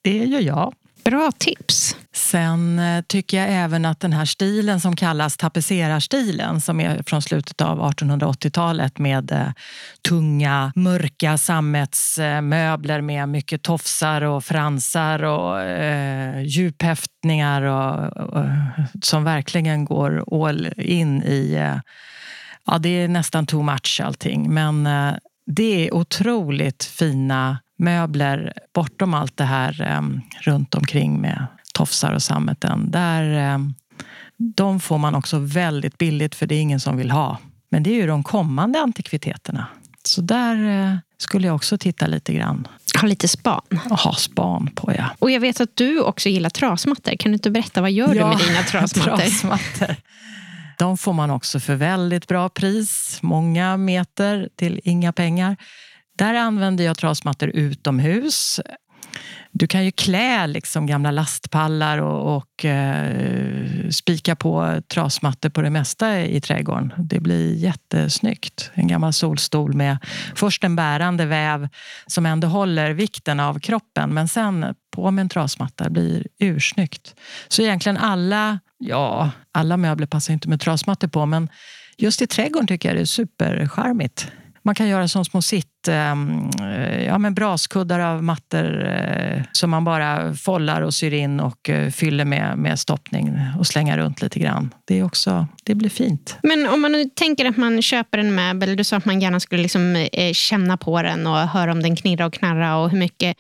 det 0.03 0.25
gör 0.25 0.41
jag. 0.41 0.73
Bra 1.03 1.31
tips. 1.37 1.95
Sen 2.17 2.79
eh, 2.79 3.01
tycker 3.07 3.37
jag 3.37 3.47
även 3.49 3.85
att 3.85 3.99
den 3.99 4.13
här 4.13 4.25
stilen 4.25 4.79
som 4.79 4.95
kallas 4.95 5.37
tapetserarstilen 5.37 6.61
som 6.61 6.79
är 6.79 7.03
från 7.03 7.21
slutet 7.21 7.61
av 7.61 7.81
1880-talet 7.81 8.99
med 8.99 9.31
eh, 9.31 9.47
tunga, 10.09 10.71
mörka 10.75 11.37
sammetsmöbler 11.37 13.01
med 13.01 13.29
mycket 13.29 13.63
tofsar 13.63 14.21
och 14.21 14.43
fransar 14.43 15.23
och 15.23 15.61
eh, 15.61 16.41
djuphäftningar 16.41 17.61
och, 17.61 18.17
och, 18.17 18.39
eh, 18.39 18.85
som 19.01 19.23
verkligen 19.23 19.85
går 19.85 20.43
all 20.45 20.73
in 20.77 21.23
i... 21.23 21.53
Eh, 21.53 21.79
ja, 22.65 22.77
det 22.77 22.89
är 22.89 23.07
nästan 23.07 23.45
too 23.45 23.63
much 23.63 24.01
allting, 24.03 24.53
men 24.53 24.87
eh, 24.87 25.13
det 25.45 25.87
är 25.87 25.93
otroligt 25.93 26.83
fina 26.83 27.57
möbler 27.79 28.53
bortom 28.73 29.13
allt 29.13 29.37
det 29.37 29.43
här 29.43 29.81
eh, 29.81 30.01
runt 30.41 30.75
omkring 30.75 31.21
med 31.21 31.47
tofsar 31.77 32.13
och 32.13 32.23
sammeten. 32.23 32.91
Där, 32.91 33.53
um, 33.53 33.75
de 34.37 34.79
får 34.79 34.97
man 34.97 35.15
också 35.15 35.39
väldigt 35.39 35.97
billigt 35.97 36.35
för 36.35 36.47
det 36.47 36.55
är 36.55 36.61
ingen 36.61 36.79
som 36.79 36.97
vill 36.97 37.11
ha. 37.11 37.37
Men 37.71 37.83
det 37.83 37.89
är 37.89 37.95
ju 37.95 38.07
de 38.07 38.23
kommande 38.23 38.79
antikviteterna. 38.79 39.67
Så 40.03 40.21
där 40.21 40.55
uh, 40.55 40.97
skulle 41.17 41.47
jag 41.47 41.55
också 41.55 41.77
titta 41.77 42.07
lite 42.07 42.33
grann. 42.33 42.67
Ha 43.01 43.07
lite 43.07 43.27
span. 43.27 43.79
Ha 43.89 44.13
span 44.13 44.69
på, 44.75 44.93
ja. 44.97 45.05
Och 45.19 45.31
jag 45.31 45.39
vet 45.39 45.61
att 45.61 45.75
du 45.75 46.01
också 46.01 46.29
gillar 46.29 46.49
trasmattor. 46.49 47.11
Kan 47.19 47.31
du 47.31 47.33
inte 47.33 47.51
berätta, 47.51 47.81
vad 47.81 47.91
gör 47.91 48.15
ja, 48.15 48.23
du 48.23 48.37
med 48.37 48.47
dina 48.47 48.63
trasmattor? 48.71 49.17
trasmattor. 49.17 49.95
De 50.77 50.97
får 50.97 51.13
man 51.13 51.31
också 51.31 51.59
för 51.59 51.75
väldigt 51.75 52.27
bra 52.27 52.49
pris. 52.49 53.19
Många 53.21 53.77
meter 53.77 54.49
till 54.55 54.81
inga 54.83 55.13
pengar. 55.13 55.57
Där 56.17 56.33
använder 56.33 56.83
jag 56.83 56.97
trasmattor 56.97 57.49
utomhus. 57.49 58.59
Du 59.51 59.67
kan 59.67 59.85
ju 59.85 59.91
klä 59.91 60.47
liksom 60.47 60.85
gamla 60.85 61.11
lastpallar 61.11 61.97
och, 61.97 62.37
och 62.37 62.65
eh, 62.65 63.89
spika 63.89 64.35
på 64.35 64.81
trasmattor 64.87 65.49
på 65.49 65.61
det 65.61 65.69
mesta 65.69 66.21
i 66.21 66.41
trädgården. 66.41 66.93
Det 66.97 67.19
blir 67.19 67.55
jättesnyggt. 67.55 68.71
En 68.73 68.87
gammal 68.87 69.13
solstol 69.13 69.73
med 69.73 69.97
först 70.35 70.63
en 70.63 70.75
bärande 70.75 71.25
väv 71.25 71.69
som 72.07 72.25
ändå 72.25 72.47
håller 72.47 72.91
vikten 72.91 73.39
av 73.39 73.59
kroppen 73.59 74.13
men 74.13 74.27
sen 74.27 74.75
på 74.91 75.11
med 75.11 75.21
en 75.21 75.29
trasmatta 75.29 75.89
blir 75.89 76.27
ursnyggt. 76.39 77.15
Så 77.47 77.61
egentligen 77.61 77.97
alla, 77.97 78.59
ja, 78.77 79.31
alla 79.51 79.77
möbler 79.77 80.07
passar 80.07 80.33
inte 80.33 80.49
med 80.49 80.59
trasmattor 80.59 81.07
på 81.07 81.25
men 81.25 81.49
just 81.97 82.21
i 82.21 82.27
trädgården 82.27 82.67
tycker 82.67 82.89
jag 82.89 82.97
det 82.97 83.01
är 83.01 83.05
supercharmigt. 83.05 84.31
Man 84.67 84.75
kan 84.75 84.87
göra 84.87 85.07
som 85.07 85.25
små 85.25 85.41
sitt, 85.41 85.87
ehm, 85.87 86.49
ja, 87.05 87.17
men 87.17 87.33
braskuddar 87.33 87.99
av 87.99 88.23
mattor 88.23 88.87
eh, 88.87 89.41
som 89.51 89.69
man 89.69 89.83
bara 89.83 90.33
follar 90.33 90.81
och 90.81 90.93
syr 90.93 91.13
in 91.13 91.39
och 91.39 91.69
eh, 91.69 91.91
fyller 91.91 92.25
med, 92.25 92.57
med 92.57 92.79
stoppning 92.79 93.39
och 93.59 93.67
slänga 93.67 93.97
runt 93.97 94.21
lite 94.21 94.39
grann. 94.39 94.73
Det, 94.85 94.99
är 94.99 95.03
också, 95.03 95.47
det 95.63 95.75
blir 95.75 95.89
fint. 95.89 96.37
Men 96.43 96.67
om 96.67 96.81
man 96.81 96.91
nu 96.91 97.05
tänker 97.05 97.45
att 97.45 97.57
man 97.57 97.81
köper 97.81 98.17
en 98.17 98.35
möbel, 98.35 98.75
du 98.75 98.83
sa 98.83 98.97
att 98.97 99.05
man 99.05 99.21
gärna 99.21 99.39
skulle 99.39 99.61
liksom 99.61 100.07
känna 100.33 100.77
på 100.77 101.01
den 101.01 101.27
och 101.27 101.37
höra 101.37 101.71
om 101.71 101.83
den 101.83 101.95
knirrar 101.95 102.25
och 102.25 102.33
knarrar 102.33 102.75
och 102.75 102.89
hur 102.89 102.99
mycket 102.99 103.37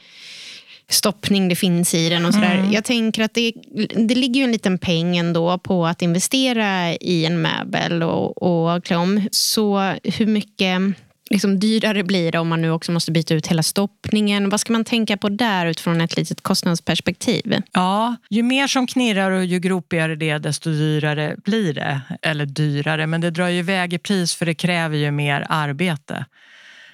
stoppning 0.89 1.49
det 1.49 1.55
finns 1.55 1.93
i 1.93 2.09
den. 2.09 2.25
och 2.25 2.33
så 2.33 2.39
mm. 2.39 2.71
Jag 2.71 2.83
tänker 2.83 3.23
att 3.23 3.33
det, 3.33 3.53
det 3.95 4.15
ligger 4.15 4.39
ju 4.39 4.43
en 4.43 4.51
liten 4.51 4.77
peng 4.77 5.17
ändå 5.17 5.57
på 5.57 5.85
att 5.87 6.01
investera 6.01 6.93
i 6.93 7.25
en 7.25 7.41
möbel 7.41 8.03
och, 8.03 8.41
och 8.41 8.83
klä 8.83 8.95
om. 8.95 9.27
Så 9.31 9.93
hur 10.03 10.25
mycket 10.25 10.81
liksom 11.29 11.59
dyrare 11.59 12.03
blir 12.03 12.31
det 12.31 12.39
om 12.39 12.47
man 12.47 12.61
nu 12.61 12.71
också 12.71 12.91
måste 12.91 13.11
byta 13.11 13.33
ut 13.33 13.47
hela 13.47 13.63
stoppningen? 13.63 14.49
Vad 14.49 14.59
ska 14.59 14.73
man 14.73 14.85
tänka 14.85 15.17
på 15.17 15.29
där 15.29 15.65
utifrån 15.65 16.01
ett 16.01 16.17
litet 16.17 16.41
kostnadsperspektiv? 16.41 17.61
Ja, 17.71 18.15
ju 18.29 18.43
mer 18.43 18.67
som 18.67 18.87
knirrar 18.87 19.31
och 19.31 19.45
ju 19.45 19.59
gropigare 19.59 20.15
det 20.15 20.29
är, 20.29 20.39
desto 20.39 20.69
dyrare 20.69 21.35
blir 21.43 21.73
det. 21.73 22.01
Eller 22.21 22.45
dyrare, 22.45 23.07
men 23.07 23.21
det 23.21 23.31
drar 23.31 23.47
ju 23.47 23.59
iväg 23.59 23.93
i 23.93 23.97
pris 23.97 24.35
för 24.35 24.45
det 24.45 24.55
kräver 24.55 24.97
ju 24.97 25.11
mer 25.11 25.45
arbete. 25.49 26.25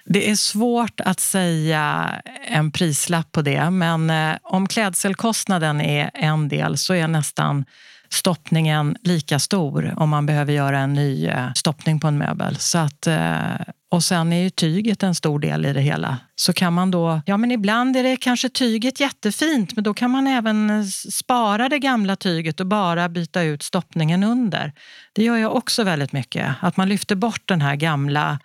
Det 0.06 0.30
är 0.30 0.36
svårt 0.36 1.02
att 1.02 1.20
säga 1.20 2.12
en 2.48 2.72
prislapp 2.72 3.32
på 3.32 3.42
det, 3.42 3.70
men 3.70 4.10
eh, 4.10 4.36
om 4.44 4.68
klädselkostnaden 4.68 5.82
är 5.82 6.12
en 6.14 6.50
del 6.50 6.78
så 6.78 6.94
är 6.94 7.08
nästan 7.08 7.66
stoppningen 8.10 8.98
lika 9.02 9.40
stor 9.40 9.94
om 9.98 10.10
man 10.10 10.26
behöver 10.26 10.54
göra 10.54 10.80
en 10.80 10.94
ny 10.94 11.28
eh, 11.28 11.54
stoppning 11.56 12.00
på 12.00 12.08
en 12.08 12.18
möbel. 12.18 12.56
Så 12.56 12.78
att, 12.78 13.08
eh, 13.08 13.56
och 13.94 14.04
sen 14.04 14.34
är 14.34 14.42
ju 14.42 14.50
tyget 14.50 15.04
en 15.04 15.16
stor 15.16 15.40
del 15.40 15.66
i 15.66 15.74
det 15.74 15.82
hela. 15.82 16.18
Så 16.36 16.54
kan 16.54 16.74
man 16.74 16.92
då, 16.92 17.22
ja 17.26 17.38
men 17.38 17.52
ibland 17.52 17.98
är 17.98 18.04
det 18.04 18.18
kanske 18.18 18.50
tyget 18.50 19.00
jättefint 19.00 19.76
men 19.76 19.84
då 19.84 19.94
kan 19.94 20.12
man 20.12 20.28
även 20.28 20.88
spara 20.92 21.70
det 21.70 21.80
gamla 21.80 22.16
tyget 22.16 22.60
och 22.60 22.66
bara 22.66 23.10
byta 23.10 23.42
ut 23.42 23.64
stoppningen 23.64 24.24
under. 24.24 24.74
Det 25.14 25.24
gör 25.24 25.38
jag 25.38 25.56
också 25.56 25.84
väldigt 25.84 26.12
mycket. 26.12 26.56
Att 26.60 26.78
man 26.78 26.90
lyfter 26.90 27.16
bort 27.16 27.42
den 27.46 27.62
här 27.62 27.76
gamla 27.76 28.40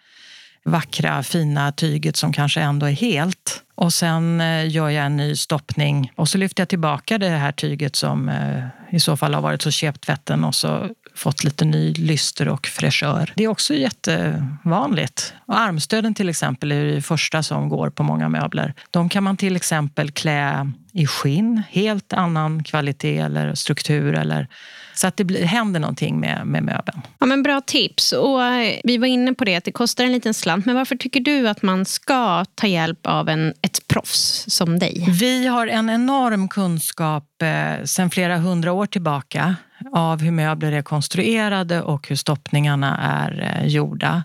vackra 0.64 1.22
fina 1.22 1.72
tyget 1.72 2.16
som 2.16 2.32
kanske 2.32 2.60
ändå 2.60 2.86
är 2.86 2.92
helt. 2.92 3.62
Och 3.74 3.92
sen 3.92 4.40
eh, 4.40 4.70
gör 4.70 4.88
jag 4.88 5.06
en 5.06 5.16
ny 5.16 5.36
stoppning 5.36 6.12
och 6.16 6.28
så 6.28 6.38
lyfter 6.38 6.60
jag 6.60 6.68
tillbaka 6.68 7.18
det 7.18 7.28
här 7.28 7.52
tyget 7.52 7.96
som 7.96 8.28
eh, 8.28 8.64
i 8.90 9.00
så 9.00 9.16
fall 9.16 9.34
har 9.34 9.40
varit 9.40 9.62
så 9.62 9.70
keptvätten 9.70 10.44
och 10.44 10.54
så 10.54 10.88
fått 11.18 11.44
lite 11.44 11.64
ny 11.64 11.94
lyster 11.94 12.48
och 12.48 12.66
fräschör. 12.66 13.32
Det 13.36 13.44
är 13.44 13.48
också 13.48 13.74
jättevanligt. 13.74 15.34
Och 15.46 15.58
armstöden 15.58 16.14
till 16.14 16.28
exempel 16.28 16.72
är 16.72 16.84
det 16.84 17.02
första 17.02 17.42
som 17.42 17.68
går 17.68 17.90
på 17.90 18.02
många 18.02 18.28
möbler. 18.28 18.74
De 18.90 19.08
kan 19.08 19.22
man 19.22 19.36
till 19.36 19.56
exempel 19.56 20.10
klä 20.10 20.72
i 20.92 21.06
skinn, 21.06 21.62
helt 21.70 22.12
annan 22.12 22.64
kvalitet 22.64 23.18
eller 23.18 23.54
struktur 23.54 24.14
eller 24.14 24.48
så 24.94 25.06
att 25.06 25.16
det 25.16 25.24
blir, 25.24 25.44
händer 25.44 25.80
någonting 25.80 26.20
med, 26.20 26.46
med 26.46 26.62
möbeln. 26.62 27.02
Ja, 27.18 27.26
men 27.26 27.42
bra 27.42 27.60
tips. 27.60 28.12
Och 28.12 28.44
eh, 28.44 28.80
vi 28.84 28.98
var 28.98 29.06
inne 29.06 29.34
på 29.34 29.44
det 29.44 29.56
att 29.56 29.64
det 29.64 29.72
kostar 29.72 30.04
en 30.04 30.12
liten 30.12 30.34
slant. 30.34 30.66
Men 30.66 30.74
varför 30.74 30.96
tycker 30.96 31.20
du 31.20 31.48
att 31.48 31.62
man 31.62 31.84
ska 31.84 32.44
ta 32.54 32.66
hjälp 32.66 33.06
av 33.06 33.28
en, 33.28 33.54
ett 33.62 33.88
proffs 33.88 34.44
som 34.48 34.78
dig? 34.78 35.06
Vi 35.20 35.46
har 35.46 35.66
en 35.66 35.90
enorm 35.90 36.48
kunskap 36.48 37.42
eh, 37.42 37.84
sedan 37.84 38.10
flera 38.10 38.36
hundra 38.36 38.72
år 38.72 38.86
tillbaka 38.86 39.56
av 39.92 40.20
hur 40.20 40.30
möbler 40.30 40.72
är 40.72 40.82
konstruerade 40.82 41.82
och 41.82 42.08
hur 42.08 42.16
stoppningarna 42.16 42.98
är 42.98 43.60
eh, 43.60 43.66
gjorda. 43.66 44.22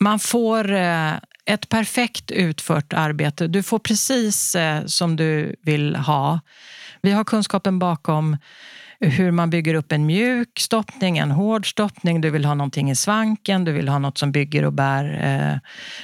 Man 0.00 0.18
får 0.18 0.72
eh, 0.72 1.12
ett 1.44 1.68
perfekt 1.68 2.30
utfört 2.30 2.92
arbete. 2.92 3.46
Du 3.46 3.62
får 3.62 3.78
precis 3.78 4.54
eh, 4.54 4.84
som 4.86 5.16
du 5.16 5.56
vill 5.62 5.96
ha. 5.96 6.40
Vi 7.02 7.10
har 7.10 7.24
kunskapen 7.24 7.78
bakom 7.78 8.36
hur 9.04 9.30
man 9.30 9.50
bygger 9.50 9.74
upp 9.74 9.92
en 9.92 10.06
mjuk 10.06 10.58
stoppning, 10.58 11.18
en 11.18 11.30
hård 11.30 11.70
stoppning. 11.70 12.20
Du 12.20 12.30
vill 12.30 12.44
ha 12.44 12.54
någonting 12.54 12.90
i 12.90 12.96
svanken, 12.96 13.64
du 13.64 13.72
vill 13.72 13.88
ha 13.88 13.98
något 13.98 14.18
som 14.18 14.32
bygger 14.32 14.64
och 14.64 14.72
bär. 14.72 15.04
Eh. 15.24 15.58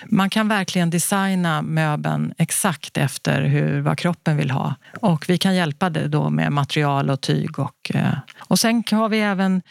Man 0.06 0.30
kan 0.30 0.48
verkligen 0.48 0.90
designa 0.90 1.62
möbeln 1.62 2.34
exakt 2.38 2.96
efter 2.96 3.42
hur, 3.42 3.80
vad 3.80 3.98
kroppen 3.98 4.36
vill 4.36 4.50
ha. 4.50 4.74
Och 5.00 5.24
vi 5.28 5.38
kan 5.38 5.54
hjälpa 5.54 5.90
dig 5.90 6.08
då 6.08 6.30
med 6.30 6.52
material 6.52 7.10
och 7.10 7.20
tyg. 7.20 7.58
Och, 7.58 7.90
eh. 7.94 8.18
och 8.38 8.58
sen 8.58 8.84
har 8.90 9.08
vi 9.08 9.20
även 9.20 9.62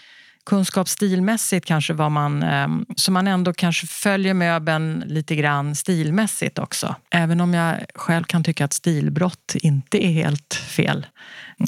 kunskap 0.50 0.90
stilmässigt 0.90 1.66
kanske 1.66 1.94
vad 1.94 2.12
man, 2.12 2.44
ehm, 2.44 2.86
så 2.96 3.12
man 3.12 3.28
ändå 3.28 3.54
kanske 3.54 3.88
följer 3.88 4.34
möbeln 4.34 5.04
lite 5.06 5.36
grann 5.36 5.76
stilmässigt 5.76 6.60
också. 6.60 6.96
Även 7.12 7.42
om 7.42 7.54
jag 7.54 7.78
själv 7.96 8.24
kan 8.24 8.44
tycka 8.44 8.66
att 8.66 8.74
stilbrott 8.74 9.56
inte 9.56 10.06
är 10.06 10.12
helt 10.12 10.54
fel. 10.54 11.06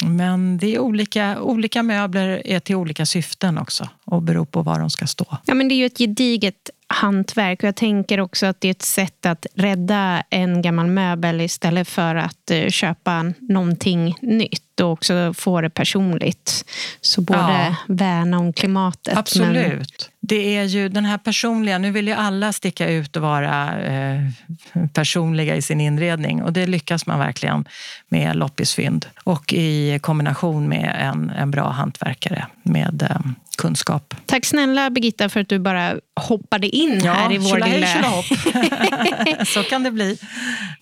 Men 0.04 0.58
det 0.58 0.74
är 0.74 0.78
olika, 0.78 1.40
olika 1.40 1.82
möbler 1.82 2.46
är 2.46 2.60
till 2.60 2.76
olika 2.76 3.06
syften 3.06 3.58
också 3.58 3.88
och 4.04 4.22
beror 4.22 4.44
på 4.44 4.62
var 4.62 4.80
de 4.80 4.90
ska 4.90 5.06
stå. 5.06 5.38
Ja, 5.44 5.54
men 5.54 5.68
det 5.68 5.74
är 5.74 5.76
ju 5.76 5.86
ett 5.86 5.98
gediget 5.98 6.70
hantverk. 6.86 7.62
Och 7.62 7.66
jag 7.66 7.76
tänker 7.76 8.20
också 8.20 8.46
att 8.46 8.60
det 8.60 8.68
är 8.68 8.70
ett 8.70 8.82
sätt 8.82 9.26
att 9.26 9.46
rädda 9.54 10.22
en 10.30 10.62
gammal 10.62 10.86
möbel 10.86 11.40
istället 11.40 11.88
för 11.88 12.14
att 12.14 12.50
eh, 12.50 12.68
köpa 12.68 13.32
någonting 13.38 14.16
nytt 14.20 14.71
och 14.82 14.92
också 14.92 15.34
få 15.34 15.60
det 15.60 15.70
personligt. 15.70 16.64
Så 17.00 17.20
både 17.20 17.38
ja. 17.38 17.76
värna 17.88 18.38
om 18.38 18.52
klimatet. 18.52 19.16
Absolut. 19.16 20.10
Men... 20.10 20.12
Det 20.20 20.56
är 20.56 20.64
ju 20.64 20.88
den 20.88 21.04
här 21.04 21.18
personliga, 21.18 21.78
nu 21.78 21.90
vill 21.90 22.08
ju 22.08 22.14
alla 22.14 22.52
sticka 22.52 22.88
ut 22.88 23.16
och 23.16 23.22
vara 23.22 23.82
eh, 23.82 24.20
personliga 24.92 25.56
i 25.56 25.62
sin 25.62 25.80
inredning 25.80 26.42
och 26.42 26.52
det 26.52 26.66
lyckas 26.66 27.06
man 27.06 27.18
verkligen 27.18 27.64
med 28.08 28.36
loppisfynd 28.36 29.06
och 29.24 29.52
i 29.52 29.98
kombination 30.02 30.68
med 30.68 30.96
en, 31.00 31.30
en 31.30 31.50
bra 31.50 31.70
hantverkare 31.70 32.46
med 32.62 33.02
eh, 33.02 33.20
kunskap. 33.56 34.14
Tack 34.26 34.44
snälla 34.44 34.90
Birgitta 34.90 35.28
för 35.28 35.40
att 35.40 35.48
du 35.48 35.58
bara 35.58 35.96
hoppade 36.20 36.68
in 36.68 37.00
ja, 37.04 37.12
här 37.12 37.32
i 37.32 37.38
vår 37.38 37.58
lilla... 37.58 39.44
så 39.46 39.62
kan 39.62 39.82
det 39.82 39.90
bli. 39.90 40.18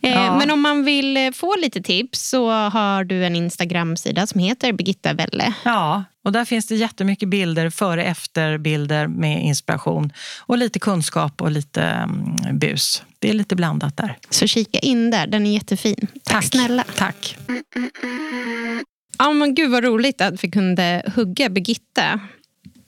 Eh, 0.02 0.10
ja. 0.10 0.38
Men 0.38 0.50
om 0.50 0.60
man 0.60 0.84
vill 0.84 1.30
få 1.34 1.56
lite 1.56 1.82
tips 1.82 2.28
så 2.28 2.50
har 2.50 3.04
du 3.04 3.24
en 3.24 3.36
Instagram-sida 3.36 4.26
som 4.26 4.40
heter 4.40 4.72
Birgitta 4.72 5.12
Welle. 5.12 5.52
Ja, 5.64 6.04
och 6.24 6.32
där 6.32 6.44
finns 6.44 6.66
det 6.66 6.76
jättemycket 6.76 7.28
bilder, 7.28 7.70
före 7.70 8.04
efter 8.04 8.58
bilder 8.58 9.06
med 9.06 9.44
inspiration 9.44 10.12
och 10.40 10.58
lite 10.58 10.78
kunskap 10.78 11.42
och 11.42 11.50
lite 11.50 12.04
um, 12.04 12.58
bus. 12.58 13.02
Det 13.18 13.30
är 13.30 13.32
lite 13.32 13.56
blandat 13.56 13.96
där. 13.96 14.18
Så 14.30 14.46
kika 14.46 14.78
in 14.78 15.10
där, 15.10 15.26
den 15.26 15.46
är 15.46 15.52
jättefin. 15.52 15.96
Tack, 15.96 16.22
Tack 16.24 16.44
snälla. 16.44 16.84
Tack. 16.96 17.36
Ja, 19.18 19.32
men 19.32 19.54
gud 19.54 19.70
vad 19.70 19.84
roligt 19.84 20.20
att 20.20 20.44
vi 20.44 20.50
kunde 20.50 21.12
hugga 21.14 21.48
Birgitta. 21.48 22.20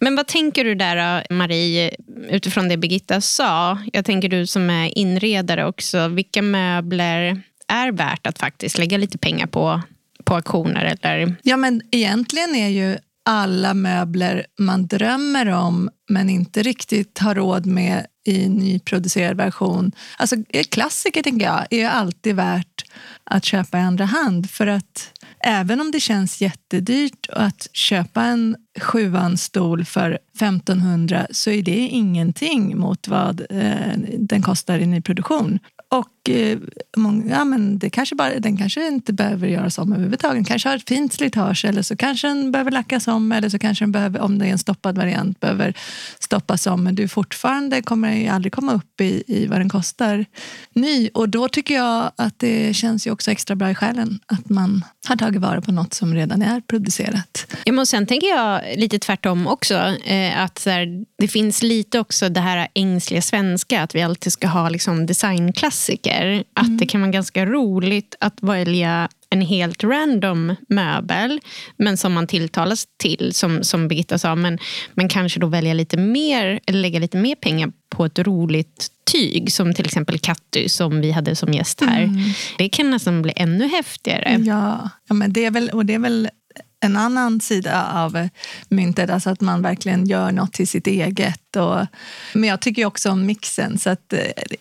Men 0.03 0.17
vad 0.17 0.27
tänker 0.27 0.65
du 0.65 0.75
där 0.75 1.27
Marie, 1.31 1.91
utifrån 2.29 2.69
det 2.69 2.77
Birgitta 2.77 3.21
sa? 3.21 3.79
Jag 3.93 4.05
tänker 4.05 4.29
du 4.29 4.47
som 4.47 4.71
är 4.71 4.99
inredare 4.99 5.67
också. 5.67 6.09
Vilka 6.09 6.43
möbler 6.43 7.43
är 7.69 7.93
värt 7.93 8.27
att 8.27 8.39
faktiskt 8.39 8.79
lägga 8.79 8.99
lite 8.99 9.19
pengar 9.19 9.47
på, 9.47 9.83
på 10.25 10.35
auktioner? 10.35 10.85
Eller? 10.85 11.37
Ja, 11.43 11.57
men 11.57 11.83
egentligen 11.91 12.55
är 12.55 12.69
ju 12.69 12.99
alla 13.25 13.75
möbler 13.75 14.47
man 14.59 14.87
drömmer 14.87 15.49
om 15.49 15.91
men 16.09 16.31
inte 16.31 16.63
riktigt 16.63 17.19
har 17.19 17.35
råd 17.35 17.67
med 17.67 18.07
i 18.27 18.49
nyproducerad 18.49 19.37
version. 19.37 19.93
Alltså 20.19 20.37
klassiker 20.71 21.23
tänker 21.23 21.47
jag 21.47 21.67
är 21.71 21.89
alltid 21.89 22.37
värt 22.37 22.85
att 23.25 23.45
köpa 23.45 23.79
i 23.79 23.81
andra 23.81 24.05
hand 24.05 24.51
för 24.51 24.67
att 24.67 25.13
även 25.43 25.81
om 25.81 25.91
det 25.91 26.01
känns 26.01 26.41
jättedyrt 26.41 27.27
att 27.33 27.69
köpa 27.73 28.23
en 28.23 28.57
sjuanstol 28.81 29.85
för 29.85 30.19
1500 30.37 31.27
så 31.31 31.51
är 31.51 31.63
det 31.63 31.77
ingenting 31.77 32.79
mot 32.79 33.09
vad 33.09 33.41
eh, 33.51 33.97
den 34.19 34.43
kostar 34.43 34.79
i 34.79 34.87
nyproduktion. 34.87 35.59
Och 35.93 36.31
eh, 36.31 36.59
många, 36.97 37.35
ja, 37.35 37.45
men 37.45 37.79
det 37.79 37.91
kanske 37.91 38.15
bara, 38.15 38.39
den 38.39 38.57
kanske 38.57 38.89
inte 38.89 39.13
behöver 39.13 39.49
göras 39.49 39.79
om 39.79 39.93
överhuvudtaget. 39.93 40.37
Den 40.37 40.45
kanske 40.45 40.69
har 40.69 40.77
ett 40.77 40.89
fint 40.89 41.13
slitage 41.13 41.65
eller 41.65 41.83
så 41.83 41.97
kanske 41.97 42.29
den 42.29 42.53
behöver 42.53 42.71
lackas 42.71 43.09
om 43.09 43.33
eller 43.33 43.49
så 43.49 43.59
kanske 43.59 43.85
den 43.85 43.93
behöver, 43.93 44.21
om 44.21 44.39
det 44.39 44.47
är 44.47 44.51
en 44.51 44.59
stoppad 44.59 44.97
variant, 44.97 45.41
behöver 45.41 45.75
stoppas 46.19 46.67
om. 46.67 46.85
Men 46.85 46.95
du 46.95 47.09
fortfarande 47.09 47.83
kommer 47.83 48.31
aldrig 48.31 48.53
komma 48.53 48.73
upp 48.73 49.01
i, 49.01 49.25
i 49.27 49.47
vad 49.47 49.61
den 49.61 49.69
kostar 49.69 50.27
ny. 50.73 51.09
Och 51.15 51.29
då 51.29 51.49
tycker 51.49 51.75
jag 51.75 52.11
att 52.17 52.39
det 52.39 52.75
känns 52.77 53.07
ju 53.07 53.11
också 53.11 53.31
extra 53.31 53.57
bra 53.57 53.71
i 53.71 53.75
själen 53.75 54.21
att 54.27 54.49
man 54.49 54.85
har 55.09 55.17
tagit 55.17 55.41
vara 55.41 55.61
på 55.61 55.73
något 55.73 55.95
som 55.95 56.15
redan 56.15 56.43
är 56.43 56.61
producerat. 56.61 57.47
Ja, 57.65 57.73
men 57.73 57.87
sen 57.87 58.07
tänker 58.07 58.27
jag 58.27 58.63
lite 58.77 58.99
tvärtom 58.99 59.47
också. 59.47 59.75
Eh, 60.05 60.41
att 60.41 60.59
så 60.59 60.71
här, 60.71 61.05
det 61.19 61.29
finns 61.29 61.63
lite 61.63 61.99
också 61.99 62.29
det 62.29 62.41
här 62.41 62.69
ängsliga 62.75 63.23
svenska, 63.23 63.83
att 63.83 63.95
vi 63.95 64.03
alltid 64.03 64.33
ska 64.33 64.49
ha 64.49 64.69
liksom 64.69 65.07
designklassiker. 65.87 66.45
Att 66.55 66.67
mm. 66.67 66.77
det 66.77 66.87
kan 66.87 67.01
vara 67.01 67.11
ganska 67.11 67.47
roligt 67.47 68.15
att 68.21 68.43
välja 68.43 69.09
en 69.31 69.41
helt 69.41 69.85
random 69.85 70.55
möbel, 70.69 71.41
men 71.77 71.97
som 71.97 72.13
man 72.13 72.27
tilltalas 72.27 72.85
till, 73.03 73.31
som, 73.35 73.65
som 73.65 73.89
Birgitta 73.89 74.19
sa. 74.19 74.35
Men, 74.35 74.59
men 74.95 75.09
kanske 75.09 75.41
då 75.41 75.47
välja 75.47 75.75
lite 75.75 75.97
mer, 75.97 76.61
eller 76.67 76.79
lägga 76.79 76.99
lite 76.99 77.17
mer 77.17 77.35
pengar 77.35 77.73
på 77.89 78.05
ett 78.05 78.19
roligt 78.19 78.89
tyg 79.13 79.53
som 79.53 79.75
till 79.75 79.87
exempel 79.87 80.19
Katty 80.19 80.69
som 80.69 81.01
vi 81.01 81.11
hade 81.11 81.37
som 81.37 81.53
gäst 81.53 81.81
här. 81.81 82.03
Mm. 82.03 82.21
Det 82.59 82.69
kan 82.69 82.91
nästan 82.91 83.23
bli 83.23 83.33
ännu 83.37 83.69
häftigare. 83.69 84.37
Ja, 84.41 84.91
ja 85.09 85.15
men 85.15 85.33
det 85.33 85.45
är 85.45 85.51
väl, 85.51 85.69
och 85.69 85.87
det 85.87 85.95
är 85.95 85.99
väl 85.99 86.29
en 86.83 86.97
annan 86.97 87.41
sida 87.41 87.93
av 87.93 88.29
myntet, 88.69 89.11
alltså 89.11 89.31
att 89.31 89.41
man 89.41 89.63
verkligen 89.63 90.07
gör 90.07 90.33
något 90.33 90.53
till 90.53 90.69
sitt 90.69 90.87
eget. 90.87 91.57
Och, 91.57 91.87
men 92.35 92.49
jag 92.49 92.61
tycker 92.61 92.85
också 92.85 93.11
om 93.11 93.27
mixen, 93.27 93.79
så 93.79 93.91
att 93.91 94.13
eh, 94.13 94.21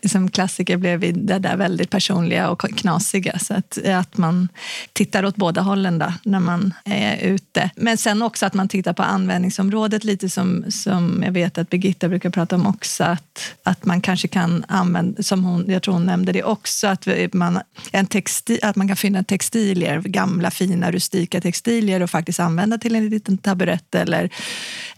som 0.09 0.31
klassiker 0.31 0.77
blev 0.77 0.99
vi 0.99 1.11
det 1.11 1.39
där 1.39 1.57
väldigt 1.57 1.89
personliga 1.89 2.49
och 2.49 2.61
knasiga. 2.61 3.39
Så 3.39 3.53
att, 3.53 3.77
att 3.85 4.17
man 4.17 4.49
tittar 4.93 5.25
åt 5.25 5.35
båda 5.35 5.61
hållen 5.61 5.99
då, 5.99 6.13
när 6.23 6.39
man 6.39 6.73
är 6.85 7.17
ute. 7.17 7.69
Men 7.75 7.97
sen 7.97 8.21
också 8.21 8.45
att 8.45 8.53
man 8.53 8.67
tittar 8.67 8.93
på 8.93 9.03
användningsområdet 9.03 10.03
lite 10.03 10.29
som, 10.29 10.65
som 10.69 11.23
jag 11.25 11.31
vet 11.31 11.57
att 11.57 11.69
Birgitta 11.69 12.07
brukar 12.07 12.29
prata 12.29 12.55
om 12.55 12.67
också. 12.67 13.03
Att, 13.03 13.53
att 13.63 13.85
man 13.85 14.01
kanske 14.01 14.27
kan 14.27 14.65
använda, 14.67 15.23
som 15.23 15.43
hon, 15.43 15.65
jag 15.67 15.81
tror 15.81 15.93
hon 15.93 16.05
nämnde 16.05 16.31
det 16.31 16.43
också, 16.43 16.87
att 16.87 17.07
man, 17.33 17.59
en 17.91 18.05
textil, 18.05 18.59
att 18.61 18.75
man 18.75 18.87
kan 18.87 18.97
finna 18.97 19.23
textilier, 19.23 20.01
gamla 20.01 20.51
fina 20.51 20.91
rustika 20.91 21.41
textilier 21.41 22.01
och 22.01 22.10
faktiskt 22.11 22.39
använda 22.39 22.77
till 22.77 22.95
en 22.95 23.09
liten 23.09 23.37
taburett. 23.37 23.95
Eller, 23.95 24.29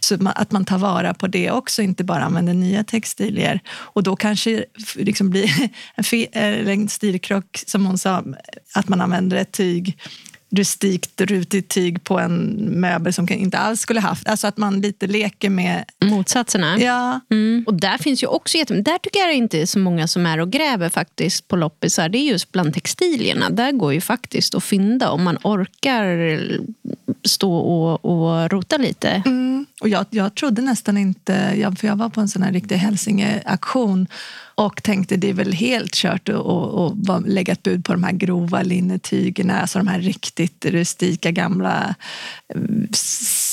så 0.00 0.18
att 0.34 0.52
man 0.52 0.64
tar 0.64 0.78
vara 0.78 1.14
på 1.14 1.26
det 1.26 1.50
också, 1.50 1.82
inte 1.82 2.04
bara 2.04 2.24
använder 2.24 2.54
nya 2.54 2.84
textilier. 2.84 3.60
Och 3.70 4.02
då 4.02 4.16
kanske 4.16 4.64
liksom 4.94 5.30
blir 5.30 5.50
en, 6.32 6.68
en 6.68 6.88
stilkrock, 6.88 7.64
som 7.66 7.86
hon 7.86 7.98
sa, 7.98 8.24
att 8.74 8.88
man 8.88 9.00
använder 9.00 9.36
ett 9.36 9.52
tyg 9.52 9.98
rustikt 10.56 11.20
rutigt 11.20 11.68
tyg 11.68 12.04
på 12.04 12.18
en 12.18 12.54
möbel 12.80 13.12
som 13.12 13.28
inte 13.30 13.58
alls 13.58 13.80
skulle 13.80 14.00
haft. 14.00 14.28
Alltså 14.28 14.46
att 14.46 14.56
man 14.56 14.80
lite 14.80 15.06
leker 15.06 15.50
med... 15.50 15.84
Motsatserna. 16.04 16.80
Ja. 16.80 17.20
Mm. 17.30 17.64
Och 17.66 17.74
där 17.74 17.98
finns 17.98 18.22
ju 18.22 18.26
också 18.26 18.58
Där 18.68 18.98
tycker 18.98 19.20
jag 19.20 19.34
inte 19.34 19.62
är 19.62 19.66
så 19.66 19.78
många 19.78 20.08
som 20.08 20.26
är 20.26 20.40
och 20.40 20.50
gräver 20.50 20.88
faktiskt 20.88 21.48
på 21.48 21.56
loppisar. 21.56 22.08
Det 22.08 22.18
är 22.18 22.22
just 22.30 22.52
bland 22.52 22.74
textilierna. 22.74 23.50
Där 23.50 23.72
går 23.72 23.94
ju 23.94 24.00
faktiskt 24.00 24.54
att 24.54 24.64
fynda 24.64 25.10
om 25.10 25.24
man 25.24 25.38
orkar 25.42 26.06
stå 27.24 27.54
och, 27.56 28.04
och 28.04 28.50
rota 28.50 28.76
lite. 28.76 29.22
Mm. 29.26 29.66
Och 29.80 29.88
jag, 29.88 30.06
jag 30.10 30.34
trodde 30.34 30.62
nästan 30.62 30.98
inte, 30.98 31.54
jag, 31.56 31.78
för 31.78 31.86
jag 31.86 31.96
var 31.96 32.08
på 32.08 32.20
en 32.20 32.28
sån 32.28 32.42
här 32.42 32.52
riktig 32.52 32.76
Hälsinge-aktion 32.76 34.06
och 34.54 34.82
tänkte 34.82 35.16
det 35.16 35.28
är 35.28 35.32
väl 35.32 35.52
helt 35.52 35.94
kört 35.94 36.28
att 36.28 37.26
lägga 37.26 37.52
ett 37.52 37.62
bud 37.62 37.84
på 37.84 37.92
de 37.92 38.04
här 38.04 38.12
grova 38.12 38.62
linnetygerna, 38.62 39.60
alltså 39.60 39.78
de 39.78 39.86
här 39.86 40.00
riktigt 40.00 40.64
rustika 40.64 41.30
gamla 41.30 41.94
eh, 42.54 42.60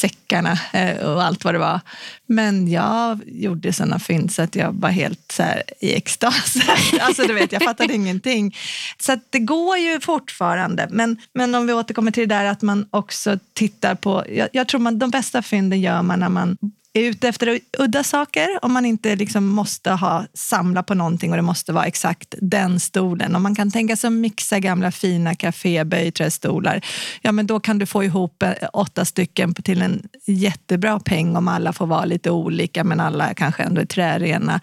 säckarna 0.02 0.60
eh, 0.74 0.98
och 0.98 1.24
allt 1.24 1.44
vad 1.44 1.54
det 1.54 1.60
var. 1.60 1.80
Men 2.26 2.72
jag 2.72 3.20
gjorde 3.26 3.74
sådana 3.74 4.00
fynd 4.00 4.32
så 4.32 4.42
att 4.42 4.56
jag 4.56 4.72
var 4.74 4.90
helt 4.90 5.32
så 5.32 5.44
i 5.80 5.94
extas. 5.94 6.56
alltså 7.02 7.24
du 7.24 7.34
vet, 7.34 7.52
jag 7.52 7.64
fattade 7.64 7.94
ingenting. 7.94 8.56
Så 9.00 9.20
det 9.30 9.40
går 9.40 9.78
ju 9.78 10.00
fortfarande. 10.00 10.88
Men, 10.92 11.18
men 11.34 11.56
om 11.56 11.68
vi 11.68 11.74
återkommer 11.74 12.12
till 12.12 12.30
det 12.30 12.36
där 12.36 12.46
att 12.46 12.62
man 12.62 12.88
också 12.92 13.40
tittar 13.54 13.96
på... 13.96 14.26
Jag, 14.30 14.50
jag 14.54 14.68
tror 14.68 14.82
man, 14.82 15.00
de 15.00 15.10
bästa 15.10 15.42
fynden 15.42 15.82
gör 15.82 16.02
man 16.02 16.20
när 16.20 16.30
man 16.30 16.58
är 16.94 17.04
ute 17.04 17.28
efter 17.28 17.60
udda 17.78 18.04
saker, 18.04 18.48
om 18.62 18.74
man 18.74 18.86
inte 18.86 19.16
liksom 19.16 19.48
måste 19.48 19.92
ha, 19.92 20.26
samla 20.34 20.84
på 20.84 20.94
någonting 20.94 21.32
och 21.32 21.36
det 21.36 21.42
måste 21.42 21.74
vara 21.74 21.86
exakt 21.86 22.36
den 22.42 22.80
stolen. 22.80 23.36
Om 23.36 23.44
man 23.44 23.56
kan 23.56 23.72
tänka 23.72 23.96
sig 23.96 24.08
att 24.08 24.14
mixa 24.14 24.60
gamla 24.60 24.92
fina 24.92 25.36
kaféböjträstolar, 25.36 26.86
ja 27.22 27.32
men 27.32 27.48
då 27.48 27.60
kan 27.60 27.78
du 27.78 27.86
få 27.86 28.04
ihop 28.04 28.44
eh, 28.44 28.54
åtta 28.74 29.06
stycken 29.06 29.54
till 29.54 29.82
en 29.82 30.08
jättebra 30.28 31.00
peng 31.00 31.36
om 31.36 31.48
alla 31.48 31.74
får 31.74 31.88
vara 31.88 32.06
lite 32.06 32.32
olika 32.32 32.84
men 32.84 33.00
alla 33.00 33.34
kanske 33.34 33.64
ändå 33.64 33.82
är 33.82 33.86
trärena. 33.86 34.60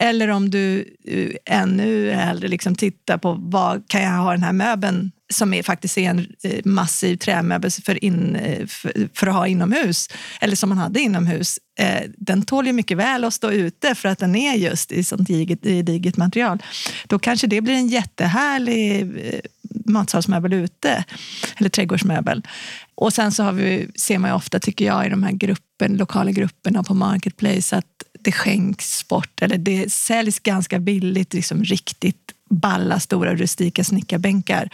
Eller 0.00 0.28
om 0.28 0.50
du 0.50 0.94
eh, 1.08 1.58
ännu 1.60 2.10
hellre 2.10 2.48
liksom 2.48 2.74
tittar 2.74 3.18
på 3.18 3.36
vad 3.38 3.88
kan 3.88 4.02
jag 4.02 4.10
ha 4.10 4.30
den 4.30 4.42
här 4.42 4.52
möbeln 4.52 5.10
som 5.34 5.54
är 5.54 5.62
faktiskt 5.62 5.98
är 5.98 6.10
en 6.10 6.26
eh, 6.42 6.60
massiv 6.64 7.16
trämöbel 7.16 7.70
för, 7.70 8.04
in, 8.04 8.36
eh, 8.36 8.66
för, 9.14 9.26
att 9.26 9.34
ha 9.34 9.46
inomhus, 9.46 10.08
eller 10.40 10.56
som 10.56 10.68
man 10.68 10.78
hade 10.78 11.00
inomhus, 11.00 11.58
eh, 11.78 12.02
den 12.16 12.42
tål 12.42 12.66
ju 12.66 12.72
mycket 12.72 12.96
väl 12.96 13.24
att 13.24 13.34
stå 13.34 13.50
ute 13.50 13.94
för 13.94 14.08
att 14.08 14.18
den 14.18 14.36
är 14.36 14.54
just 14.54 14.92
i 14.92 15.04
sånt 15.04 15.28
gediget 15.28 16.16
material. 16.16 16.62
Då 17.06 17.18
kanske 17.18 17.46
det 17.46 17.60
blir 17.60 17.74
en 17.74 17.88
jättehärlig 17.88 19.10
matsalsmöbel 19.86 20.52
ute, 20.52 21.04
eller 21.56 21.68
trädgårdsmöbel. 21.68 22.42
Och 22.94 23.12
sen 23.12 23.32
så 23.32 23.42
har 23.42 23.52
vi, 23.52 23.88
ser 23.96 24.18
man 24.18 24.30
ju 24.30 24.36
ofta, 24.36 24.58
tycker 24.58 24.84
jag, 24.84 25.06
i 25.06 25.10
de 25.10 25.22
här 25.22 25.32
gruppen, 25.32 25.96
lokala 25.96 26.30
grupperna 26.30 26.82
på 26.82 26.94
Marketplace 26.94 27.76
att 27.76 27.84
det 28.24 28.32
skänks 28.32 29.08
bort 29.08 29.42
eller 29.42 29.58
det 29.58 29.92
säljs 29.92 30.38
ganska 30.38 30.78
billigt, 30.78 31.34
liksom 31.34 31.64
riktigt 31.64 32.34
balla, 32.50 33.00
stora, 33.00 33.34
rustika 33.34 33.84
snickarbänkar. 33.84 34.68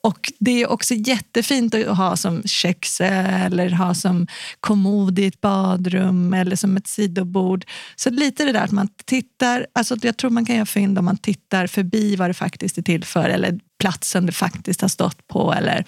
Och 0.00 0.32
det 0.38 0.62
är 0.62 0.70
också 0.70 0.94
jättefint 0.94 1.74
att 1.74 1.96
ha 1.96 2.16
som 2.16 2.42
köks 2.42 3.00
eller 3.00 3.70
ha 3.70 3.94
som 3.94 4.26
kommod 4.60 5.18
i 5.18 5.26
ett 5.26 5.40
badrum 5.40 6.34
eller 6.34 6.56
som 6.56 6.76
ett 6.76 6.86
sidobord. 6.86 7.64
Så 7.96 8.10
lite 8.10 8.44
det 8.44 8.52
där 8.52 8.64
att 8.64 8.72
man 8.72 8.88
tittar, 9.04 9.66
alltså 9.72 9.96
jag 10.02 10.16
tror 10.16 10.30
man 10.30 10.44
kan 10.44 10.56
göra 10.56 10.66
fynd 10.66 10.98
om 10.98 11.04
man 11.04 11.16
tittar 11.16 11.66
förbi 11.66 12.16
vad 12.16 12.30
det 12.30 12.34
faktiskt 12.34 12.78
är 12.78 12.82
till 12.82 13.04
för 13.04 13.28
eller 13.28 13.60
platsen 13.78 14.26
det 14.26 14.32
faktiskt 14.32 14.80
har 14.80 14.88
stått 14.88 15.28
på 15.28 15.52
eller 15.52 15.84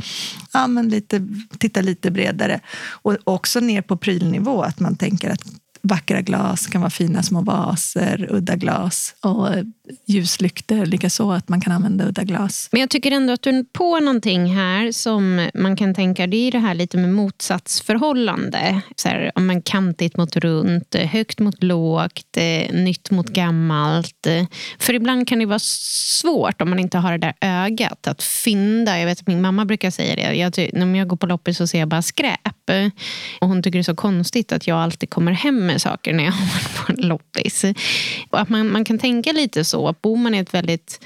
ja, 0.53 0.67
men 0.67 0.89
lite, 0.89 1.29
titta 1.59 1.81
lite 1.81 2.11
bredare. 2.11 2.61
Och 2.89 3.17
också 3.25 3.61
ner 3.61 3.83
på 3.83 3.97
prylnivå, 3.97 4.63
att 4.63 4.81
man 4.81 4.97
tänker 4.97 5.31
att 5.31 5.43
vackra 5.87 6.21
glas, 6.21 6.67
kan 6.67 6.81
vara 6.81 6.91
fina 6.91 7.23
små 7.23 7.41
vaser, 7.41 8.29
udda 8.31 8.57
glas 8.57 9.15
och 9.21 9.49
ljuslyktor 10.07 10.87
likaså, 10.87 11.31
att 11.31 11.49
man 11.49 11.61
kan 11.61 11.73
använda 11.73 12.09
udda 12.09 12.25
glas. 12.25 12.69
Men 12.73 12.81
jag 12.81 12.91
tycker 12.91 13.11
ändå 13.11 13.33
att 13.33 13.43
du 13.43 13.51
är 13.51 13.65
på 13.73 14.01
någonting 14.01 14.55
här 14.55 14.93
som 14.93 15.49
man 15.55 15.77
kan 15.77 15.95
tänka, 15.95 16.27
det 16.27 16.37
är 16.37 16.53
det 16.53 16.59
här 16.59 16.75
lite 16.75 16.97
med 16.99 17.11
motsatsförhållande. 17.11 18.81
Så 18.97 19.09
här, 19.09 19.33
om 19.35 19.47
man 19.47 19.63
kantigt 19.63 20.17
mot 20.17 20.37
runt, 20.37 20.95
högt 20.95 21.41
mot 21.41 21.63
lågt, 21.63 22.37
nytt 22.71 23.11
mot 23.11 23.29
gammalt. 23.29 24.27
För 24.79 24.95
ibland 24.95 25.29
kan 25.29 25.39
det 25.39 25.47
vara 25.47 25.59
svårt 25.59 26.63
om 26.63 26.71
man 26.71 26.79
inte 26.79 26.99
har 26.99 27.13
det 27.13 27.19
där 27.19 27.35
ögat 27.41 28.07
att 28.07 28.23
fynda. 28.23 28.99
Jag 28.99 29.07
vet 29.07 29.21
att 29.21 29.27
min 29.27 29.41
mamma 29.41 29.65
brukar 29.65 29.91
säga 29.91 30.17
det. 30.17 30.35
Jag, 30.35 30.69
när 30.73 30.99
jag 30.99 31.09
går 31.09 31.17
på 31.17 31.27
loppis 31.27 31.57
så 31.57 31.67
ser 31.67 31.79
jag 31.79 31.89
bara 31.89 32.03
skräp. 32.03 32.41
Och 33.41 33.49
hon 33.49 33.63
tycker 33.63 33.79
det 33.79 33.81
är 33.81 33.83
så 33.83 33.95
konstigt 33.95 34.53
att 34.53 34.67
jag 34.67 34.79
alltid 34.79 35.11
kommer 35.11 35.33
hem 35.33 35.76
med 35.77 35.83
saker 35.83 36.13
när 36.13 36.25
jag 36.25 36.33
har 36.41 36.47
varit 36.47 36.77
på 36.77 36.93
en 36.93 37.09
loppis. 37.09 37.65
Och 38.31 38.41
att 38.41 38.49
man, 38.49 38.73
man 38.73 38.85
kan 38.85 38.99
tänka 38.99 39.33
lite 39.33 39.65
så. 39.65 39.95
Bor 40.03 40.17
man 40.17 40.35
i 40.35 40.39
ett 40.39 40.55
väldigt 40.55 41.05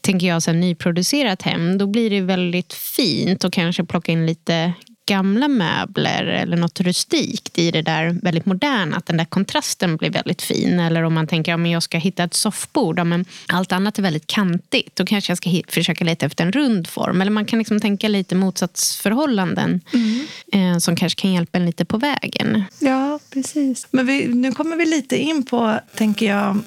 tänker 0.00 0.26
jag, 0.26 0.42
så 0.42 0.52
nyproducerat 0.52 1.42
hem 1.42 1.78
då 1.78 1.86
blir 1.86 2.10
det 2.10 2.20
väldigt 2.20 2.72
fint 2.72 3.44
att 3.44 3.52
kanske 3.52 3.84
plocka 3.84 4.12
in 4.12 4.26
lite 4.26 4.72
gamla 5.08 5.48
möbler 5.48 6.24
eller 6.24 6.56
något 6.56 6.80
rustikt 6.80 7.58
i 7.58 7.70
det 7.70 7.82
där 7.82 8.18
väldigt 8.22 8.46
moderna. 8.46 8.96
Att 8.96 9.06
den 9.06 9.16
där 9.16 9.24
kontrasten 9.24 9.96
blir 9.96 10.10
väldigt 10.10 10.42
fin. 10.42 10.80
Eller 10.80 11.02
om 11.02 11.14
man 11.14 11.26
tänker 11.26 11.54
att 11.54 11.60
ja, 11.60 11.66
jag 11.66 11.82
ska 11.82 11.98
hitta 11.98 12.24
ett 12.24 12.34
soffbord. 12.34 12.98
Ja, 12.98 13.04
men 13.04 13.24
allt 13.46 13.72
annat 13.72 13.98
är 13.98 14.02
väldigt 14.02 14.26
kantigt. 14.26 14.96
Då 14.96 15.06
kanske 15.06 15.30
jag 15.30 15.38
ska 15.38 15.50
försöka 15.68 16.04
leta 16.04 16.26
efter 16.26 16.44
en 16.44 16.52
rund 16.52 16.88
form. 16.88 17.20
Eller 17.20 17.30
man 17.30 17.44
kan 17.44 17.58
liksom 17.58 17.80
tänka 17.80 18.08
lite 18.08 18.34
motsatsförhållanden 18.34 19.80
mm. 19.92 20.26
eh, 20.52 20.78
som 20.78 20.96
kanske 20.96 21.20
kan 21.20 21.32
hjälpa 21.32 21.58
en 21.58 21.66
lite 21.66 21.84
på 21.84 21.98
vägen. 21.98 22.64
Ja, 22.78 23.18
precis. 23.30 23.86
Men 23.90 24.06
vi, 24.06 24.28
nu 24.28 24.52
kommer 24.52 24.76
vi 24.76 24.86
lite 24.86 25.16
in 25.16 25.42
på, 25.42 25.80
tänker 25.96 26.26
jag, 26.26 26.58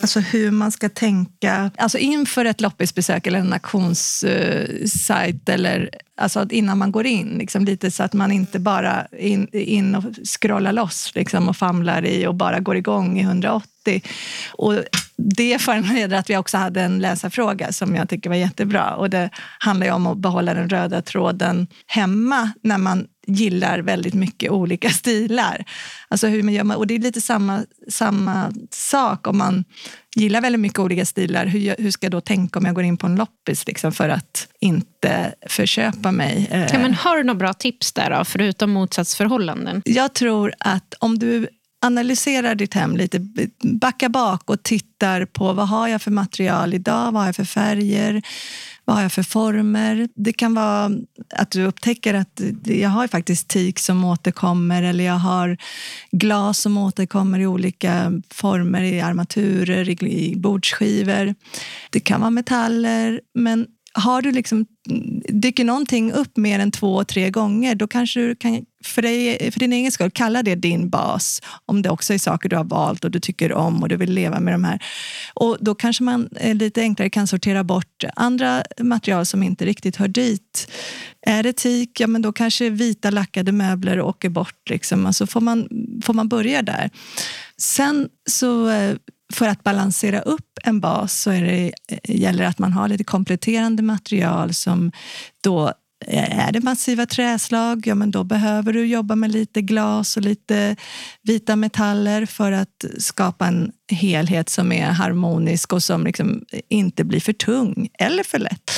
alltså 0.00 0.20
hur 0.20 0.50
man 0.50 0.72
ska 0.72 0.88
tänka 0.88 1.70
alltså 1.76 1.98
inför 1.98 2.44
ett 2.44 2.60
loppisbesök 2.60 3.26
eller 3.26 3.38
en 3.38 3.52
auktionssajt 3.52 5.48
eller 5.48 5.90
Alltså 6.18 6.46
innan 6.50 6.78
man 6.78 6.92
går 6.92 7.06
in, 7.06 7.28
liksom 7.38 7.64
lite 7.64 7.90
så 7.90 8.02
att 8.02 8.12
man 8.12 8.32
inte 8.32 8.58
bara 8.58 9.06
in, 9.18 9.48
in 9.52 9.94
och 9.94 10.04
scrollar 10.24 10.72
loss 10.72 11.12
liksom, 11.14 11.48
och 11.48 11.56
famlar 11.56 12.04
i 12.04 12.26
och 12.26 12.34
bara 12.34 12.60
går 12.60 12.76
igång 12.76 13.18
i 13.18 13.22
180. 13.22 14.02
Och 14.52 14.74
det 15.16 15.58
föranleder 15.58 16.16
att 16.16 16.30
vi 16.30 16.36
också 16.36 16.56
hade 16.56 16.82
en 16.82 16.98
läsarfråga 16.98 17.72
som 17.72 17.94
jag 17.94 18.08
tycker 18.08 18.30
var 18.30 18.36
jättebra. 18.36 18.94
Och 18.94 19.10
det 19.10 19.30
handlar 19.58 19.86
ju 19.86 19.92
om 19.92 20.06
att 20.06 20.18
behålla 20.18 20.54
den 20.54 20.68
röda 20.68 21.02
tråden 21.02 21.66
hemma 21.86 22.52
när 22.62 22.78
man 22.78 23.06
gillar 23.28 23.78
väldigt 23.78 24.14
mycket 24.14 24.50
olika 24.50 24.90
stilar. 24.90 25.64
Alltså 26.08 26.26
hur 26.26 26.42
man 26.42 26.54
gör, 26.54 26.76
och 26.76 26.86
det 26.86 26.94
är 26.94 26.98
lite 26.98 27.20
samma, 27.20 27.64
samma 27.88 28.52
sak 28.70 29.26
om 29.26 29.38
man 29.38 29.64
gillar 30.16 30.40
väldigt 30.40 30.60
mycket 30.60 30.78
olika 30.78 31.04
stilar. 31.04 31.46
Hur, 31.46 31.74
hur 31.78 31.90
ska 31.90 32.04
jag 32.04 32.12
då 32.12 32.20
tänka 32.20 32.58
om 32.58 32.64
jag 32.64 32.74
går 32.74 32.84
in 32.84 32.96
på 32.96 33.06
en 33.06 33.16
loppis 33.16 33.66
liksom, 33.66 33.92
för 33.92 34.08
att 34.08 34.48
inte 34.60 35.34
förköpa 35.46 36.12
mig? 36.12 36.48
Eh, 36.50 36.66
ja, 36.72 36.78
men 36.78 36.94
har 36.94 37.16
du 37.16 37.22
några 37.22 37.38
bra 37.38 37.52
tips 37.52 37.92
där 37.92 38.10
då, 38.10 38.24
förutom 38.24 38.70
motsatsförhållanden? 38.70 39.82
Jag 39.84 40.14
tror 40.14 40.54
att 40.58 40.94
om 40.98 41.18
du 41.18 41.48
analyserar 41.80 42.54
ditt 42.54 42.74
hem 42.74 42.96
lite, 42.96 43.18
backa 43.62 44.08
bak 44.08 44.50
och 44.50 44.62
tittar 44.62 45.24
på 45.24 45.52
vad 45.52 45.68
har 45.68 45.88
jag 45.88 46.02
för 46.02 46.10
material 46.10 46.74
idag, 46.74 47.12
vad 47.12 47.22
har 47.22 47.26
jag 47.26 47.36
för 47.36 47.44
färger, 47.44 48.22
vad 48.88 48.96
har 48.96 49.02
jag 49.02 49.12
för 49.12 49.22
former? 49.22 50.08
Det 50.14 50.32
kan 50.32 50.54
vara 50.54 50.90
att 51.34 51.50
du 51.50 51.64
upptäcker 51.64 52.14
att 52.14 52.40
jag 52.64 52.88
har 52.88 53.06
faktiskt 53.06 53.48
teak 53.48 53.78
som 53.78 54.04
återkommer 54.04 54.82
eller 54.82 55.04
jag 55.04 55.18
har 55.18 55.56
glas 56.12 56.58
som 56.58 56.78
återkommer 56.78 57.38
i 57.38 57.46
olika 57.46 58.12
former, 58.30 58.82
i 58.82 59.00
armaturer, 59.00 60.04
i 60.04 60.34
bordsskivor. 60.36 61.34
Det 61.90 62.00
kan 62.00 62.20
vara 62.20 62.30
metaller, 62.30 63.20
men 63.34 63.66
har 63.92 64.22
du 64.22 64.32
liksom, 64.32 64.66
dyker 65.28 65.64
någonting 65.64 66.12
upp 66.12 66.36
mer 66.36 66.58
än 66.58 66.70
två, 66.70 67.04
tre 67.04 67.30
gånger, 67.30 67.74
då 67.74 67.86
kanske 67.86 68.20
du 68.20 68.36
kan 68.36 68.64
för, 68.84 69.02
dig, 69.02 69.50
för 69.52 69.60
din 69.60 69.72
egen 69.72 69.92
skull 69.92 70.10
kalla 70.10 70.42
det 70.42 70.54
din 70.54 70.88
bas. 70.88 71.42
Om 71.66 71.82
det 71.82 71.90
också 71.90 72.14
är 72.14 72.18
saker 72.18 72.48
du 72.48 72.56
har 72.56 72.64
valt 72.64 73.04
och 73.04 73.10
du 73.10 73.20
tycker 73.20 73.52
om 73.52 73.82
och 73.82 73.88
du 73.88 73.96
vill 73.96 74.12
leva 74.12 74.40
med 74.40 74.54
de 74.54 74.64
här. 74.64 74.82
Och 75.34 75.56
då 75.60 75.74
kanske 75.74 76.02
man 76.02 76.28
eh, 76.36 76.54
lite 76.54 76.80
enklare 76.80 77.10
kan 77.10 77.26
sortera 77.26 77.64
bort 77.64 78.04
andra 78.16 78.64
material 78.80 79.26
som 79.26 79.42
inte 79.42 79.64
riktigt 79.64 79.96
hör 79.96 80.08
dit. 80.08 80.70
Är 81.26 81.42
det 81.42 81.52
teak, 81.52 81.88
ja 81.98 82.06
men 82.06 82.22
då 82.22 82.32
kanske 82.32 82.70
vita 82.70 83.10
lackade 83.10 83.52
möbler 83.52 84.00
åker 84.00 84.28
bort. 84.28 84.70
Liksom. 84.70 85.06
Alltså 85.06 85.26
får, 85.26 85.40
man, 85.40 85.68
får 86.04 86.14
man 86.14 86.28
börja 86.28 86.62
där. 86.62 86.90
Sen 87.56 88.08
så 88.30 88.70
eh, 88.70 88.96
för 89.32 89.48
att 89.48 89.64
balansera 89.64 90.20
upp 90.20 90.58
en 90.64 90.80
bas 90.80 91.20
så 91.20 91.30
är 91.30 91.42
det, 91.42 91.72
eh, 91.88 92.20
gäller 92.20 92.42
det 92.42 92.48
att 92.48 92.58
man 92.58 92.72
har 92.72 92.88
lite 92.88 93.04
kompletterande 93.04 93.82
material 93.82 94.54
som 94.54 94.92
då 95.40 95.72
Eh, 96.06 96.48
är 96.48 96.52
det 96.52 96.60
massiva 96.60 97.06
träslag, 97.06 97.86
ja 97.86 97.94
men 97.94 98.10
då 98.10 98.24
behöver 98.24 98.72
du 98.72 98.86
jobba 98.86 99.16
med 99.16 99.32
lite 99.32 99.62
glas 99.62 100.16
och 100.16 100.22
lite 100.22 100.76
vita 101.22 101.56
metaller 101.56 102.26
för 102.26 102.52
att 102.52 102.84
skapa 102.98 103.46
en 103.46 103.72
helhet 103.88 104.48
som 104.48 104.72
är 104.72 104.86
harmonisk 104.86 105.72
och 105.72 105.82
som 105.82 106.04
liksom 106.04 106.44
inte 106.68 107.04
blir 107.04 107.20
för 107.20 107.32
tung 107.32 107.88
eller 107.98 108.22
för 108.22 108.38
lätt. 108.38 108.70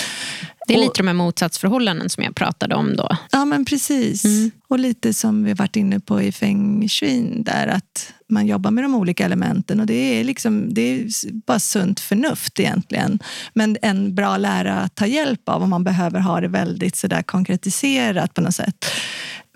Det 0.66 0.74
är 0.74 0.78
lite 0.78 0.96
de 0.96 1.06
här 1.06 1.14
motsatsförhållanden 1.14 2.10
som 2.10 2.24
jag 2.24 2.34
pratade 2.34 2.74
om 2.74 2.96
då. 2.96 3.16
Ja, 3.32 3.44
men 3.44 3.64
precis. 3.64 4.24
Mm. 4.24 4.50
Och 4.68 4.78
lite 4.78 5.14
som 5.14 5.44
vi 5.44 5.52
varit 5.52 5.76
inne 5.76 6.00
på 6.00 6.22
i 6.22 6.32
feng 6.32 6.88
shui, 6.88 7.42
där 7.42 7.66
att 7.66 8.12
man 8.28 8.46
jobbar 8.46 8.70
med 8.70 8.84
de 8.84 8.94
olika 8.94 9.24
elementen. 9.24 9.80
Och 9.80 9.86
det 9.86 10.20
är, 10.20 10.24
liksom, 10.24 10.74
det 10.74 10.80
är 10.82 11.08
bara 11.46 11.58
sunt 11.58 12.00
förnuft 12.00 12.60
egentligen. 12.60 13.18
Men 13.54 13.76
en 13.82 14.14
bra 14.14 14.36
lärare 14.36 14.80
att 14.80 14.94
ta 14.94 15.06
hjälp 15.06 15.48
av 15.48 15.62
om 15.62 15.70
man 15.70 15.84
behöver 15.84 16.20
ha 16.20 16.40
det 16.40 16.48
väldigt 16.48 16.96
så 16.96 17.06
där 17.06 17.22
konkretiserat 17.22 18.34
på 18.34 18.40
något 18.40 18.54
sätt. 18.54 18.86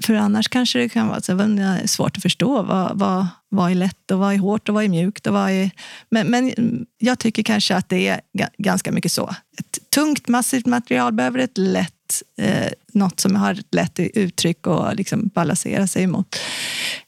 För 0.03 0.15
annars 0.15 0.49
kanske 0.49 0.79
det 0.79 0.89
kan 0.89 1.09
vara 1.09 1.21
så 1.21 1.87
svårt 1.87 2.17
att 2.17 2.23
förstå 2.23 2.63
vad, 2.63 2.99
vad, 2.99 3.27
vad 3.49 3.71
är 3.71 3.75
lätt 3.75 4.11
och 4.11 4.19
vad 4.19 4.35
är 4.35 4.39
hårt 4.39 4.69
och 4.69 4.75
vad 4.75 4.85
är 4.85 4.89
mjukt. 4.89 5.27
Och 5.27 5.35
vad 5.35 5.51
är... 5.51 5.71
Men, 6.11 6.27
men 6.27 6.53
jag 6.99 7.19
tycker 7.19 7.43
kanske 7.43 7.77
att 7.77 7.89
det 7.89 8.09
är 8.09 8.21
ganska 8.59 8.93
mycket 8.93 9.13
så. 9.13 9.35
Ett 9.59 9.91
tungt, 9.91 10.29
massivt 10.29 10.67
material 10.67 11.13
behöver 11.13 11.39
ett 11.39 11.59
lätt, 11.59 12.23
eh, 12.39 12.73
något 12.93 13.21
som 13.21 13.37
har 13.37 13.53
ett 13.55 13.75
lätt 13.75 14.01
uttryck 14.01 14.67
och 14.67 14.95
liksom 14.95 15.31
balansera 15.35 15.87
sig 15.87 16.03
emot. 16.03 16.37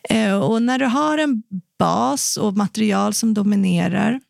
Eh, 0.08 0.34
och 0.34 0.62
när 0.62 0.78
du 0.78 0.86
har 0.86 1.18
en 1.18 1.42
bas 1.78 2.36
och 2.36 2.56
material 2.56 3.14
som 3.14 3.34
dominerar 3.34 4.20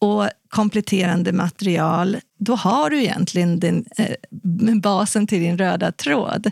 och 0.00 0.28
kompletterande 0.48 1.32
material, 1.32 2.16
då 2.44 2.54
har 2.54 2.90
du 2.90 3.02
egentligen 3.02 3.60
din, 3.60 3.84
eh, 3.96 4.74
basen 4.74 5.26
till 5.26 5.40
din 5.40 5.58
röda 5.58 5.92
tråd. 5.92 6.50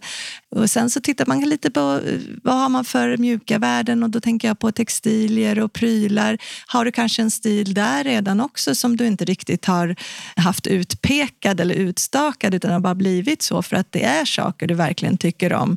Och 0.50 0.70
sen 0.70 0.90
så 0.90 1.00
tittar 1.00 1.26
man 1.26 1.40
lite 1.40 1.70
på 1.70 2.00
eh, 2.07 2.20
vad 2.42 2.55
har 2.55 2.68
man 2.68 2.85
för 2.85 3.16
mjuka 3.16 3.59
värden 3.59 4.03
och 4.03 4.11
då 4.11 4.20
tänker 4.20 4.48
jag 4.48 4.59
på 4.59 4.72
textilier 4.72 5.59
och 5.59 5.72
prylar. 5.72 6.38
Har 6.66 6.85
du 6.85 6.92
kanske 6.92 7.22
en 7.22 7.31
stil 7.31 7.74
där 7.74 8.05
redan 8.05 8.40
också 8.40 8.74
som 8.74 8.96
du 8.96 9.07
inte 9.07 9.24
riktigt 9.24 9.64
har 9.64 9.96
haft 10.37 10.66
utpekad 10.66 11.61
eller 11.61 11.74
utstakad 11.74 12.55
utan 12.55 12.72
har 12.72 12.81
bara 12.81 12.94
blivit 12.94 13.42
så 13.42 13.62
för 13.62 13.76
att 13.76 13.92
det 13.92 14.05
är 14.05 14.24
saker 14.24 14.66
du 14.66 14.74
verkligen 14.74 15.16
tycker 15.16 15.53
om. 15.53 15.76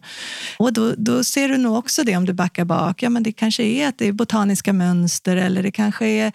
Och 0.58 0.73
då, 0.73 0.93
då 0.97 1.23
ser 1.23 1.49
du 1.49 1.58
nog 1.58 1.78
också 1.78 2.04
det 2.04 2.17
om 2.17 2.26
du 2.26 2.34
backar 2.34 2.65
bak. 2.65 3.04
Ja, 3.04 3.10
men 3.10 3.23
det 3.23 3.32
kanske 3.32 3.63
är 3.63 3.88
att 3.88 3.97
det 3.97 4.08
är 4.08 4.12
botaniska 4.12 4.73
mönster 4.73 5.36
eller 5.36 5.63
det 5.63 5.71
kanske 5.71 6.06
är 6.06 6.32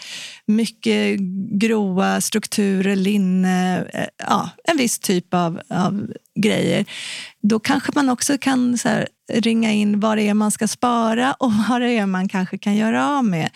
mycket 0.46 1.18
grova 1.60 2.20
strukturer, 2.20 2.96
linne, 2.96 3.67
Eh, 3.76 4.06
ja, 4.16 4.50
en 4.64 4.76
viss 4.76 4.98
typ 4.98 5.34
av, 5.34 5.60
av 5.68 6.12
grejer. 6.34 6.84
Då 7.42 7.58
kanske 7.58 7.92
man 7.94 8.08
också 8.08 8.38
kan 8.38 8.78
så 8.78 8.88
här, 8.88 9.08
ringa 9.32 9.72
in 9.72 10.00
vad 10.00 10.18
det 10.18 10.28
är 10.28 10.34
man 10.34 10.50
ska 10.50 10.68
spara 10.68 11.32
och 11.32 11.52
vad 11.68 11.80
det 11.80 11.90
är 11.90 12.06
man 12.06 12.28
kanske 12.28 12.58
kan 12.58 12.76
göra 12.76 13.08
av 13.08 13.24
med. 13.24 13.50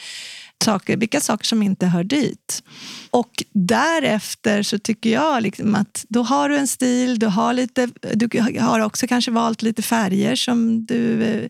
Saker, 0.64 0.96
vilka 0.96 1.20
saker 1.20 1.44
som 1.44 1.62
inte 1.62 1.86
hör 1.86 2.04
dit. 2.04 2.62
Och 3.10 3.30
därefter 3.52 4.62
så 4.62 4.78
tycker 4.78 5.10
jag 5.10 5.42
liksom 5.42 5.74
att 5.74 6.04
då 6.08 6.22
har 6.22 6.48
du 6.48 6.58
en 6.58 6.66
stil, 6.66 7.18
du 7.18 7.26
har, 7.26 7.52
lite, 7.52 7.88
du 8.14 8.28
har 8.60 8.80
också 8.80 9.06
kanske 9.06 9.30
valt 9.30 9.62
lite 9.62 9.82
färger 9.82 10.36
som 10.36 10.86
du 10.86 11.22
eh, 11.22 11.48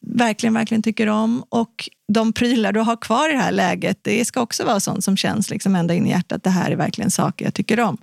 verkligen, 0.00 0.54
verkligen 0.54 0.82
tycker 0.82 1.06
om. 1.06 1.44
Och 1.48 1.88
de 2.12 2.32
prylar 2.32 2.72
du 2.72 2.80
har 2.80 2.96
kvar 2.96 3.28
i 3.28 3.32
det 3.32 3.38
här 3.38 3.52
läget, 3.52 3.98
det 4.02 4.24
ska 4.24 4.40
också 4.40 4.64
vara 4.64 4.80
sånt 4.80 5.04
som 5.04 5.16
känns 5.16 5.50
liksom 5.50 5.76
ända 5.76 5.94
in 5.94 6.06
i 6.06 6.10
hjärtat. 6.10 6.44
Det 6.44 6.50
här 6.50 6.70
är 6.70 6.76
verkligen 6.76 7.10
saker 7.10 7.44
jag 7.44 7.54
tycker 7.54 7.80
om 7.80 7.98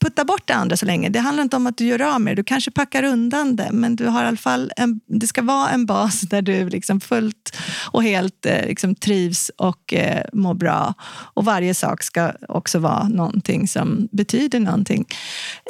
putta 0.00 0.24
bort 0.24 0.42
det 0.46 0.54
andra 0.54 0.76
så 0.76 0.86
länge. 0.86 1.08
Det 1.08 1.18
handlar 1.18 1.42
inte 1.42 1.56
om 1.56 1.66
att 1.66 1.76
du 1.76 1.84
gör 1.84 2.02
av 2.14 2.20
med 2.20 2.32
det. 2.32 2.40
Du 2.40 2.44
kanske 2.44 2.70
packar 2.70 3.02
undan 3.02 3.56
det, 3.56 3.68
men 3.72 3.96
du 3.96 4.06
har 4.06 4.24
i 4.24 4.26
alla 4.26 4.36
fall 4.36 4.72
en, 4.76 5.00
det 5.06 5.26
ska 5.26 5.42
vara 5.42 5.70
en 5.70 5.86
bas 5.86 6.20
där 6.20 6.42
du 6.42 6.68
liksom 6.68 7.00
fullt 7.00 7.56
och 7.92 8.02
helt 8.02 8.46
eh, 8.46 8.66
liksom 8.66 8.94
trivs 8.94 9.50
och 9.56 9.94
eh, 9.94 10.24
mår 10.32 10.54
bra. 10.54 10.94
Och 11.34 11.44
varje 11.44 11.74
sak 11.74 12.02
ska 12.02 12.32
också 12.48 12.78
vara 12.78 13.08
någonting 13.08 13.68
som 13.68 14.08
betyder 14.12 14.60
någonting 14.60 15.06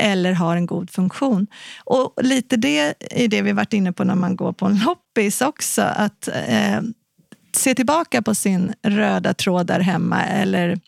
eller 0.00 0.32
har 0.32 0.56
en 0.56 0.66
god 0.66 0.90
funktion. 0.90 1.46
Och 1.84 2.14
lite 2.22 2.56
det 2.56 2.94
är 3.00 3.28
det 3.28 3.42
vi 3.42 3.52
varit 3.52 3.72
inne 3.72 3.92
på 3.92 4.04
när 4.04 4.14
man 4.14 4.36
går 4.36 4.52
på 4.52 4.66
en 4.66 4.78
loppis 4.78 5.40
också. 5.40 5.82
Att 5.82 6.28
eh, 6.28 6.80
se 7.52 7.74
tillbaka 7.74 8.22
på 8.22 8.34
sin 8.34 8.74
röda 8.82 9.34
tråd 9.34 9.66
där 9.66 9.80
hemma 9.80 10.24
eller 10.24 10.80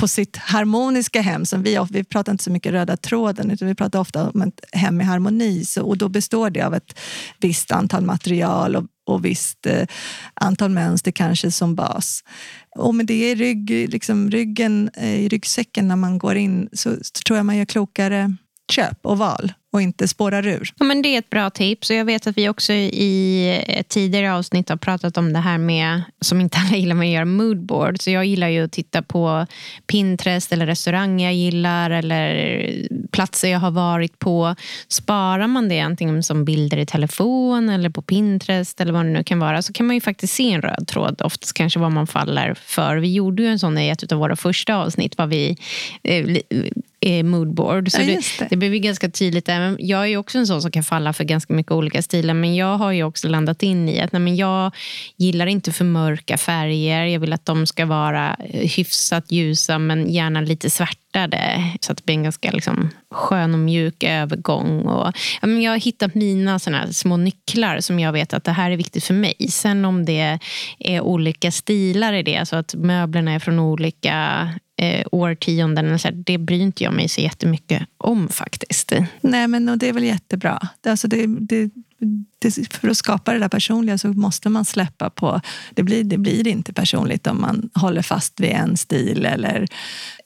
på 0.00 0.08
sitt 0.08 0.36
harmoniska 0.36 1.20
hem. 1.20 1.46
Som 1.46 1.62
vi, 1.62 1.78
vi 1.90 2.04
pratar 2.04 2.32
inte 2.32 2.44
så 2.44 2.50
mycket 2.50 2.72
röda 2.72 2.96
tråden, 2.96 3.50
utan 3.50 3.68
vi 3.68 3.74
pratar 3.74 4.00
ofta 4.00 4.30
om 4.30 4.42
ett 4.42 4.60
hem 4.72 5.00
i 5.00 5.04
harmoni. 5.04 5.64
Så, 5.64 5.82
och 5.82 5.98
då 5.98 6.08
består 6.08 6.50
det 6.50 6.62
av 6.62 6.74
ett 6.74 6.98
visst 7.40 7.70
antal 7.70 8.02
material 8.02 8.76
och, 8.76 8.84
och 9.06 9.24
visst 9.24 9.66
eh, 9.66 9.86
antal 10.34 10.70
mönster 10.70 11.10
kanske 11.10 11.50
som 11.50 11.74
bas. 11.74 12.24
Och 12.76 12.94
med 12.94 13.06
det 13.06 13.30
i 13.30 13.34
rygg, 13.34 13.70
liksom 13.70 14.30
ryggen, 14.30 14.90
eh, 14.94 15.14
i 15.14 15.28
ryggsäcken 15.28 15.88
när 15.88 15.96
man 15.96 16.18
går 16.18 16.36
in 16.36 16.68
så, 16.72 16.90
så 17.02 17.22
tror 17.26 17.36
jag 17.36 17.46
man 17.46 17.56
gör 17.56 17.64
klokare 17.64 18.36
köp 18.72 18.98
och 19.02 19.18
val 19.18 19.52
och 19.72 19.82
inte 19.82 20.08
spårar 20.08 20.46
ur. 20.46 20.72
Ja, 20.78 20.84
men 20.84 21.02
det 21.02 21.08
är 21.08 21.18
ett 21.18 21.30
bra 21.30 21.50
tips. 21.50 21.90
Och 21.90 21.96
jag 21.96 22.04
vet 22.04 22.26
att 22.26 22.38
vi 22.38 22.48
också 22.48 22.72
i 22.72 23.64
ett 23.66 23.88
tidigare 23.88 24.34
avsnitt 24.34 24.68
har 24.68 24.76
pratat 24.76 25.16
om 25.16 25.32
det 25.32 25.38
här 25.38 25.58
med, 25.58 26.02
som 26.20 26.40
inte 26.40 26.58
alla 26.58 26.76
gillar, 26.76 26.94
med 26.94 27.06
att 27.06 27.14
göra 27.14 27.24
moodboard. 27.24 28.02
Så 28.02 28.10
jag 28.10 28.24
gillar 28.24 28.48
ju 28.48 28.64
att 28.64 28.72
titta 28.72 29.02
på 29.02 29.46
Pinterest 29.86 30.52
eller 30.52 30.66
restauranger 30.66 31.24
jag 31.24 31.34
gillar 31.34 31.90
eller 31.90 32.88
platser 33.10 33.48
jag 33.48 33.58
har 33.58 33.70
varit 33.70 34.18
på. 34.18 34.54
Sparar 34.88 35.46
man 35.46 35.68
det 35.68 35.80
antingen 35.80 36.22
som 36.22 36.44
bilder 36.44 36.76
i 36.76 36.86
telefon 36.86 37.68
eller 37.68 37.90
på 37.90 38.02
Pinterest 38.02 38.80
eller 38.80 38.92
vad 38.92 39.04
det 39.04 39.10
nu 39.10 39.24
kan 39.24 39.38
vara 39.38 39.62
så 39.62 39.72
kan 39.72 39.86
man 39.86 39.96
ju 39.96 40.00
faktiskt 40.00 40.34
se 40.34 40.52
en 40.52 40.62
röd 40.62 40.88
tråd. 40.88 41.22
Oftast 41.22 41.52
kanske 41.52 41.78
vad 41.78 41.92
man 41.92 42.06
faller 42.06 42.54
för. 42.54 42.96
Vi 42.96 43.12
gjorde 43.12 43.42
ju 43.42 43.48
en 43.48 43.58
sån 43.58 43.78
i 43.78 43.88
ett 43.88 44.12
av 44.12 44.18
våra 44.18 44.36
första 44.36 44.76
avsnitt. 44.76 45.18
Vad 45.18 45.28
vi 45.28 45.56
eh, 46.02 46.26
eh, 47.00 47.24
moodboard. 47.24 47.90
Så 47.90 48.00
ja, 48.00 48.06
det. 48.06 48.20
Det, 48.38 48.46
det 48.50 48.56
blev 48.56 48.72
ganska 48.72 49.10
tydligt. 49.10 49.46
Där. 49.46 49.76
Jag 49.78 50.08
är 50.08 50.16
också 50.16 50.38
en 50.38 50.46
sån 50.46 50.62
som 50.62 50.70
kan 50.70 50.82
falla 50.82 51.12
för 51.12 51.24
ganska 51.24 51.52
mycket 51.54 51.72
olika 51.72 52.02
stilar. 52.02 52.34
Men 52.34 52.56
jag 52.56 52.78
har 52.78 52.92
ju 52.92 53.02
också 53.04 53.28
landat 53.28 53.62
in 53.62 53.88
i 53.88 54.00
att 54.00 54.12
nej, 54.12 54.20
men 54.20 54.36
jag 54.36 54.74
gillar 55.16 55.46
inte 55.46 55.72
för 55.72 55.84
mörka 55.84 56.38
färger. 56.38 57.04
Jag 57.04 57.20
vill 57.20 57.32
att 57.32 57.46
de 57.46 57.66
ska 57.66 57.86
vara 57.86 58.36
eh, 58.38 58.70
hyfsat 58.70 59.32
ljusa 59.32 59.78
men 59.78 60.10
gärna 60.10 60.40
lite 60.40 60.70
svärtade. 60.70 61.70
Så 61.80 61.92
att 61.92 61.98
det 61.98 62.04
blir 62.04 62.14
en 62.14 62.22
ganska 62.22 62.50
liksom, 62.50 62.90
skön 63.10 63.54
och 63.54 63.60
mjuk 63.60 64.04
övergång. 64.04 64.80
Och, 64.80 65.12
ja, 65.40 65.46
men 65.46 65.62
jag 65.62 65.72
har 65.72 65.78
hittat 65.78 66.14
mina 66.14 66.58
såna 66.58 66.92
små 66.92 67.16
nycklar 67.16 67.80
som 67.80 68.00
jag 68.00 68.12
vet 68.12 68.34
att 68.34 68.44
det 68.44 68.52
här 68.52 68.70
är 68.70 68.76
viktigt 68.76 69.04
för 69.04 69.14
mig. 69.14 69.34
Sen 69.50 69.84
om 69.84 70.04
det 70.04 70.38
är 70.78 71.00
olika 71.00 71.50
stilar 71.50 72.12
i 72.12 72.22
det, 72.22 72.36
alltså 72.36 72.56
att 72.56 72.74
möblerna 72.74 73.32
är 73.32 73.38
från 73.38 73.58
olika 73.58 74.48
eh, 74.80 75.06
årtionden. 75.12 75.98
Så 75.98 76.08
här, 76.08 76.14
det 76.14 76.38
bryr 76.38 76.60
inte 76.60 76.84
jag 76.84 76.92
mig 76.92 77.08
så 77.08 77.20
jättemycket 77.20 77.82
om 77.96 78.28
faktiskt. 78.28 78.92
Nej, 79.20 79.48
men 79.48 79.78
det 79.78 79.88
är 79.88 79.92
väl 79.92 80.04
jättebra. 80.04 80.68
Alltså 80.86 81.08
det 81.08 81.26
det, 81.26 81.70
för 82.70 82.88
att 82.88 82.96
skapa 82.96 83.32
det 83.32 83.38
där 83.38 83.48
personliga 83.48 83.98
så 83.98 84.08
måste 84.08 84.48
man 84.48 84.64
släppa 84.64 85.10
på... 85.10 85.40
Det 85.74 85.82
blir, 85.82 86.04
det 86.04 86.18
blir 86.18 86.48
inte 86.48 86.72
personligt 86.72 87.26
om 87.26 87.40
man 87.40 87.70
håller 87.74 88.02
fast 88.02 88.40
vid 88.40 88.50
en 88.50 88.76
stil 88.76 89.26
eller 89.26 89.66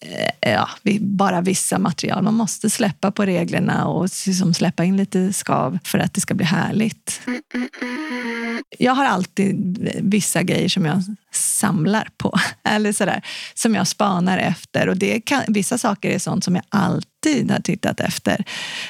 eh, 0.01 0.51
ja, 0.53 0.69
bara 1.01 1.41
vissa 1.41 1.79
material. 1.79 2.23
Man 2.25 2.35
måste 2.35 2.71
släppa 2.71 3.11
på 3.11 3.25
reglerna 3.25 3.87
och 3.87 4.09
liksom 4.27 4.55
släppa 4.55 4.85
in 4.85 4.97
lite 4.97 5.33
skav 5.33 5.79
för 5.85 5.99
att 5.99 6.15
det 6.15 6.21
ska 6.21 6.35
bli 6.35 6.47
härligt. 6.47 7.21
Jag 8.79 8.95
har 8.95 9.05
alltid 9.05 9.89
vissa 10.03 10.43
grejer 10.43 10.69
som 10.69 10.85
jag 10.85 11.03
samlar 11.33 12.09
på, 12.17 12.39
eller 12.65 12.93
sådär, 12.93 13.23
som 13.55 13.75
jag 13.75 13.89
spanar 13.89 14.39
efter. 14.39 14.89
Och 14.89 14.97
det 14.97 15.21
kan, 15.21 15.43
vissa 15.49 15.79
saker 15.79 16.11
är 16.11 16.19
sånt 16.19 16.45
som 16.45 16.55
jag 16.55 16.65
alltid 16.69 17.51
har 17.51 17.61
tittat 17.61 18.01
efter. 18.01 18.45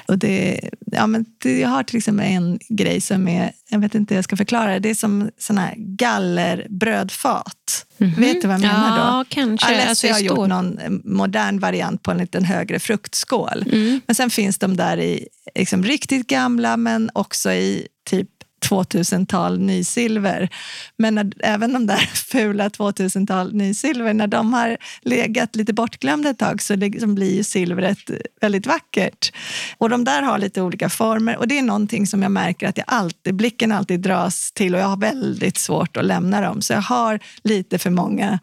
Och 0.09 0.19
det, 0.19 0.61
ja, 0.93 1.07
men 1.07 1.25
det, 1.43 1.61
jag 1.61 1.69
har 1.69 1.83
till 1.83 1.97
exempel 1.97 2.27
en 2.27 2.59
grej 2.69 3.01
som 3.01 3.14
är, 3.15 3.53
jag 3.69 3.79
vet 3.79 3.95
inte 3.95 4.15
hur 4.15 4.19
jag 4.19 4.25
ska 4.25 4.37
förklara 4.37 4.73
det, 4.73 4.79
det 4.79 4.91
är 4.91 4.95
som 4.95 5.31
såna 5.39 5.61
här 5.61 5.75
gallerbrödfat. 5.77 7.87
Mm 7.99 8.13
-hmm. 8.13 8.21
Vet 8.21 8.43
du 8.43 8.49
vad 8.49 8.55
jag 8.55 8.61
menar 8.61 8.99
ja, 8.99 9.19
då? 9.19 9.25
Kanske. 9.29 9.67
Alessia 9.67 9.89
alltså, 9.89 10.09
har 10.09 10.21
gjort 10.21 10.49
någon 10.49 10.79
modern 11.05 11.59
variant 11.59 12.03
på 12.03 12.11
en 12.11 12.19
liten 12.19 12.45
högre 12.45 12.79
fruktskål. 12.79 13.65
Mm. 13.73 14.01
Men 14.07 14.15
sen 14.15 14.31
finns 14.31 14.59
de 14.59 14.77
där 14.77 14.99
i 14.99 15.29
liksom, 15.55 15.85
riktigt 15.85 16.27
gamla 16.27 16.77
men 16.77 17.11
också 17.15 17.53
i 17.53 17.89
typ 18.05 18.29
2000-tal 18.69 19.61
nysilver. 19.61 20.49
Men 20.97 21.15
när, 21.15 21.33
även 21.41 21.73
de 21.73 21.87
där 21.87 21.97
fula 22.15 22.69
2000-tal 22.69 23.55
nysilver, 23.55 24.15
när 24.15 24.27
de 24.27 24.53
har 24.55 24.77
legat 25.03 25.57
lite 25.57 25.73
bortglömda 25.73 26.31
ett 26.31 26.39
tag 26.39 26.63
så 26.63 26.77
liksom 26.77 27.15
blir 27.15 27.37
ju 27.37 27.45
silvret 27.45 27.99
väldigt 28.41 28.67
vackert. 28.67 29.33
Och 29.79 29.91
de 29.91 30.05
där 30.05 30.23
har 30.23 30.39
lite 30.39 30.63
olika 30.63 30.89
former 30.89 31.37
och 31.37 31.49
det 31.49 31.59
är 31.59 31.63
någonting 31.63 32.07
som 32.07 32.23
jag 32.23 32.33
märker 32.33 32.69
att 32.69 32.79
jag 32.79 32.85
alltid, 32.89 33.35
blicken 33.35 33.73
alltid 33.73 34.01
dras 34.01 34.53
till 34.53 34.75
och 34.75 34.81
jag 34.81 34.87
har 34.87 34.97
väldigt 34.97 35.59
svårt 35.59 35.97
att 35.97 36.05
lämna 36.05 36.41
dem. 36.41 36.63
Så 36.63 36.73
jag 36.73 36.81
har 36.81 37.21
lite 37.45 37.79
för 37.79 37.91
många 37.91 38.39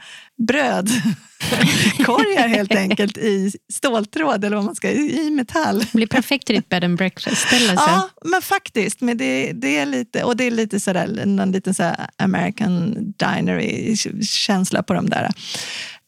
bröd. 0.48 0.90
brödkorgar 1.50 2.48
helt 2.48 2.76
enkelt 2.76 3.18
i 3.18 3.52
ståltråd 3.74 4.46
eller 4.46 4.56
vad 4.56 4.66
man 4.66 4.76
ska 4.76 4.92
i 4.92 5.30
metall. 5.30 5.80
Det 5.80 5.94
blir 5.94 6.08
perfekt 6.08 6.48
till 6.48 6.56
ditt 6.56 6.70
bed 6.70 6.84
and 6.84 6.98
breakfast-ställe. 6.98 7.74
Ja, 7.76 8.10
men 8.26 8.42
faktiskt. 8.42 9.02
Men 9.02 9.18
det, 9.18 9.52
det, 9.52 9.78
är 9.78 9.86
lite, 9.86 10.24
och 10.24 10.38
det 10.38 10.44
är 10.44 10.52
lite 10.52 10.80
sådär, 10.80 11.26
någon 11.26 11.52
liten 11.52 11.74
sådär 11.74 12.08
American 12.18 12.96
dinery-känsla 13.18 14.84
på 14.84 14.94
de 14.94 15.10
där 15.10 15.30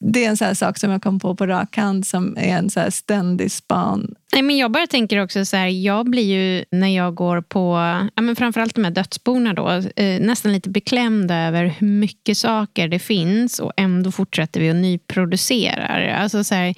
det 0.06 0.26
är 0.26 0.30
en 0.30 0.38
sån 0.38 0.56
sak 0.56 0.78
som 0.78 0.92
jag 0.92 1.04
kom 1.04 1.20
på 1.20 1.36
på 1.36 1.46
rak 1.46 1.78
hand 1.78 2.08
som 2.08 2.38
är 2.38 2.58
en 2.58 2.70
så 2.70 2.92
ständig 2.92 3.52
span. 3.52 4.16
Nej, 4.34 4.42
men 4.42 4.58
jag 4.58 4.72
bara 4.72 4.88
tänker 4.88 5.24
också 5.24 5.46
så 5.46 5.58
här, 5.58 5.68
jag 5.68 6.10
blir 6.10 6.24
ju 6.24 6.66
när 6.72 6.88
jag 6.88 7.16
går 7.16 7.42
på, 7.42 7.76
ja, 8.16 8.22
men 8.22 8.36
framförallt 8.36 8.76
de 8.76 8.84
här 8.84 8.92
dödsborna 8.92 9.54
då, 9.54 9.70
eh, 9.96 10.22
nästan 10.22 10.54
lite 10.54 10.70
beklämd 10.70 11.32
över 11.32 11.66
hur 11.66 11.88
mycket 11.88 12.38
saker 12.38 12.88
det 12.88 13.00
finns 13.00 13.60
och 13.60 13.72
ändå 13.78 14.12
fortsätter 14.12 14.60
vi 14.60 14.70
att 14.70 14.76
nyproducera. 14.76 16.16
Alltså 16.16 16.44
så 16.44 16.56
här, 16.56 16.76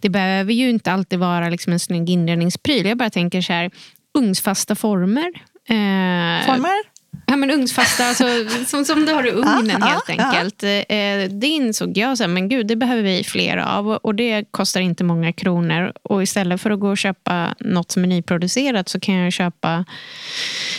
det 0.00 0.08
behöver 0.08 0.52
ju 0.52 0.70
inte 0.70 0.92
alltid 0.92 1.18
vara 1.18 1.48
liksom 1.48 1.72
en 1.72 1.80
snygg 1.80 2.10
inredningspryl. 2.10 2.86
Jag 2.86 2.98
bara 2.98 3.10
tänker 3.10 3.40
så 3.40 3.52
här, 3.52 3.70
ugnsfasta 4.18 4.74
former. 4.74 5.32
Eh, 5.68 6.46
former? 6.46 6.93
Ja, 7.26 7.36
men 7.36 7.50
ugnsfasta, 7.50 8.06
alltså, 8.06 8.24
som, 8.66 8.84
som 8.84 9.06
du 9.06 9.12
har 9.12 9.26
i 9.26 9.30
ugnen 9.30 9.82
ah, 9.82 9.86
helt 9.86 10.10
ah, 10.10 10.12
enkelt. 10.12 10.64
Ah. 10.64 11.28
Det 11.28 11.46
insåg 11.46 11.98
jag, 11.98 12.18
så 12.18 12.22
här, 12.22 12.28
men 12.28 12.48
gud, 12.48 12.66
det 12.66 12.76
behöver 12.76 13.02
vi 13.02 13.24
fler 13.24 13.56
av. 13.56 13.88
Och 13.88 14.14
det 14.14 14.44
kostar 14.50 14.80
inte 14.80 15.04
många 15.04 15.32
kronor. 15.32 15.92
Och 16.02 16.22
istället 16.22 16.60
för 16.60 16.70
att 16.70 16.80
gå 16.80 16.88
och 16.88 16.98
köpa 16.98 17.54
något 17.60 17.92
som 17.92 18.04
är 18.04 18.08
nyproducerat 18.08 18.88
så 18.88 19.00
kan 19.00 19.14
jag 19.14 19.32
köpa 19.32 19.84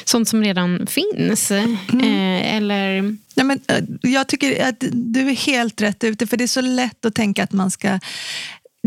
sånt 0.06 0.28
som 0.28 0.44
redan 0.44 0.88
finns. 0.88 1.52
Mm. 1.52 1.78
Eh, 2.02 2.56
eller... 2.56 3.18
Ja, 3.36 3.44
men, 3.44 3.60
eh, 3.68 3.84
jag 4.02 4.28
tycker 4.28 4.70
att 4.70 4.84
du 4.92 5.30
är 5.30 5.36
helt 5.36 5.82
rätt 5.82 6.04
ute, 6.04 6.28
för 6.28 6.38
det 6.38 6.44
är 6.44 6.48
så 6.48 6.62
lätt 6.62 7.06
att 7.06 7.16
tänka 7.16 7.44
att 7.44 7.52
man 7.52 7.72
ska 7.72 8.00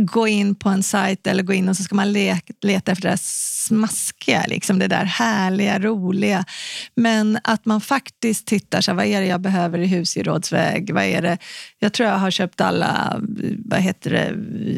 gå 0.01 0.29
in 0.29 0.55
på 0.55 0.69
en 0.69 0.83
sajt 0.83 1.27
eller 1.27 1.43
gå 1.43 1.53
in 1.53 1.69
och 1.69 1.77
så 1.77 1.83
ska 1.83 1.95
man 1.95 2.13
leta 2.13 2.93
efter 2.93 3.03
det 3.03 3.09
där 3.09 3.17
smaskiga, 3.69 4.45
liksom 4.49 4.79
det 4.79 4.87
där 4.87 5.05
härliga, 5.05 5.79
roliga. 5.79 6.45
Men 6.95 7.39
att 7.45 7.65
man 7.65 7.81
faktiskt 7.81 8.47
tittar, 8.47 8.81
så 8.81 8.95
vad 8.95 9.07
är 9.07 9.21
det 9.21 9.27
jag 9.27 9.41
behöver 9.41 9.79
i 9.79 9.87
husgerådsväg? 9.87 10.95
Vad 10.95 11.05
är 11.05 11.23
det? 11.23 11.39
Jag 11.79 11.93
tror 11.93 12.09
jag 12.09 12.17
har 12.17 12.31
köpt 12.31 12.61
alla 12.61 13.21
vad 13.65 13.81
heter 13.81 14.11
det, 14.11 14.35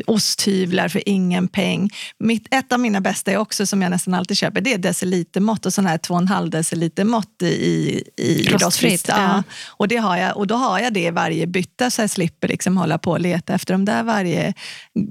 osthyvlar 0.06 0.88
för 0.88 1.08
ingen 1.08 1.48
peng. 1.48 1.90
Mitt, 2.18 2.54
ett 2.54 2.72
av 2.72 2.80
mina 2.80 3.00
bästa 3.00 3.32
är 3.32 3.36
också, 3.36 3.66
som 3.66 3.82
jag 3.82 3.90
nästan 3.90 4.14
alltid 4.14 4.36
köper, 4.36 4.60
det 4.60 4.74
är 4.74 4.78
decilitermått 4.78 5.66
och 5.66 5.72
sån 5.72 5.86
här 5.86 5.98
2,5 5.98 6.50
decilitermått 6.50 7.42
i, 7.42 8.02
i 8.16 8.48
rostfritt. 8.48 9.08
Ja. 9.08 9.42
Och, 9.66 9.88
det 9.88 9.96
har 9.96 10.16
jag, 10.16 10.36
och 10.36 10.46
då 10.46 10.54
har 10.54 10.78
jag 10.78 10.92
det 10.92 11.04
i 11.06 11.10
varje 11.10 11.46
bytta 11.46 11.90
så 11.90 12.02
jag 12.02 12.10
slipper 12.10 12.48
liksom 12.48 12.76
hålla 12.76 12.98
på 12.98 13.10
och 13.10 13.20
leta 13.20 13.54
efter 13.54 13.74
de 13.74 13.84
där 13.84 14.02
varje 14.02 14.54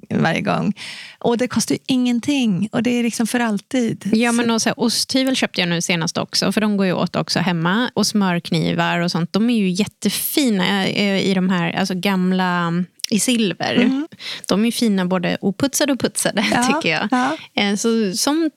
varje 0.09 0.41
gång. 0.41 0.73
Och 1.19 1.37
det 1.37 1.47
kostar 1.47 1.75
ju 1.75 1.79
ingenting 1.87 2.69
och 2.71 2.83
det 2.83 2.89
är 2.89 3.03
liksom 3.03 3.27
för 3.27 3.39
alltid. 3.39 4.09
Ja, 4.13 4.31
men 4.31 4.51
och 4.51 4.61
så 4.61 4.69
här, 4.69 4.79
osthyvel 4.79 5.35
köpte 5.35 5.61
jag 5.61 5.69
nu 5.69 5.81
senast 5.81 6.17
också, 6.17 6.51
för 6.51 6.61
de 6.61 6.77
går 6.77 6.85
ju 6.85 6.93
åt 6.93 7.15
också 7.15 7.39
hemma. 7.39 7.91
Och 7.93 8.07
smörknivar 8.07 8.99
och 8.99 9.11
sånt, 9.11 9.33
de 9.33 9.49
är 9.49 9.57
ju 9.57 9.69
jättefina 9.69 10.87
i 11.19 11.33
de 11.33 11.49
här 11.49 11.71
alltså 11.71 11.93
gamla 11.95 12.73
i 13.09 13.19
silver. 13.19 13.75
Mm. 13.75 14.07
De 14.47 14.65
är 14.65 14.71
fina 14.71 15.05
både 15.05 15.37
oputsade 15.41 15.93
och 15.93 15.99
putsade, 15.99 16.45
ja, 16.51 16.63
tycker 16.63 16.89
jag. 16.89 17.07
Ja. 17.11 17.37
Eh, 17.53 17.75
så, 17.75 18.13
sånt, 18.13 18.53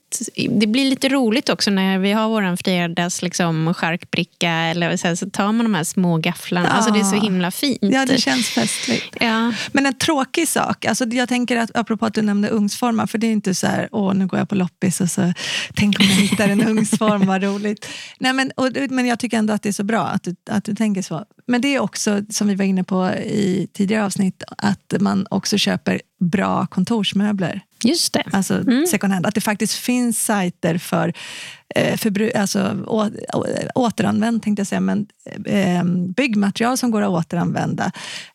det 0.50 0.66
blir 0.66 0.84
lite 0.84 1.08
roligt 1.08 1.48
också 1.48 1.70
när 1.70 1.98
vi 1.98 2.12
har 2.12 2.28
vår 2.28 2.56
fredags 2.56 3.22
liksom, 3.22 3.74
charkbricka 3.74 4.50
eller 4.50 4.96
så, 4.96 5.08
här, 5.08 5.14
så 5.14 5.30
tar 5.30 5.52
man 5.52 5.58
de 5.58 5.74
här 5.74 5.84
små 5.84 6.16
gafflarna. 6.16 6.68
Ja. 6.68 6.72
Alltså, 6.72 6.92
det 6.92 7.00
är 7.00 7.04
så 7.04 7.16
himla 7.16 7.50
fint. 7.50 7.78
Ja, 7.80 8.06
det 8.06 8.20
känns 8.20 8.48
festligt. 8.48 9.16
Ja. 9.20 9.52
Men 9.72 9.86
en 9.86 9.94
tråkig 9.94 10.48
sak, 10.48 10.84
alltså, 10.84 11.04
jag 11.04 11.28
tänker 11.28 11.56
att 11.56 11.76
apropå 11.76 12.06
att 12.06 12.14
du 12.14 12.22
nämnde 12.22 12.48
ugnsformar, 12.48 13.06
för 13.06 13.18
det 13.18 13.26
är 13.26 13.32
inte 13.32 13.54
så 13.54 13.66
här, 13.66 13.88
åh 13.92 14.14
nu 14.14 14.26
går 14.26 14.38
jag 14.38 14.48
på 14.48 14.54
loppis 14.54 15.00
och 15.00 15.10
så 15.10 15.32
tänk 15.74 16.00
om 16.00 16.06
jag 16.06 16.14
hittar 16.14 16.48
en 16.48 16.68
ugnsform, 16.68 17.26
vad 17.26 17.42
roligt. 17.42 17.88
Nej, 18.18 18.32
men, 18.32 18.50
och, 18.56 18.68
men 18.90 19.06
jag 19.06 19.18
tycker 19.18 19.38
ändå 19.38 19.54
att 19.54 19.62
det 19.62 19.68
är 19.68 19.72
så 19.72 19.84
bra 19.84 20.06
att 20.06 20.22
du, 20.22 20.36
att 20.50 20.64
du 20.64 20.74
tänker 20.74 21.02
så. 21.02 21.24
Men 21.46 21.60
det 21.60 21.74
är 21.74 21.80
också, 21.80 22.20
som 22.30 22.48
vi 22.48 22.54
var 22.54 22.64
inne 22.64 22.84
på 22.84 23.08
i 23.10 23.68
tidigare 23.72 24.04
avsnitt, 24.04 24.41
att 24.48 24.94
man 25.00 25.26
också 25.30 25.58
köper 25.58 26.00
bra 26.20 26.66
kontorsmöbler. 26.66 27.60
Just 27.84 28.12
det. 28.12 28.22
Alltså 28.32 28.54
mm. 28.54 28.86
second 28.86 29.12
hand. 29.12 29.26
Att 29.26 29.34
det 29.34 29.40
faktiskt 29.40 29.74
finns 29.74 30.24
sajter 30.24 30.78
för, 30.78 31.12
eh, 31.74 31.96
för 31.96 32.36
alltså, 32.36 32.84
å, 32.86 33.08
återanvänd, 33.74 34.42
tänkte 34.42 34.60
jag 34.60 34.66
säga, 34.66 34.80
men 34.80 35.06
eh, 35.44 35.84
byggmaterial 36.16 36.76
som 36.76 36.90
går 36.90 37.02
att 37.02 37.08
återanvända. 37.08 37.92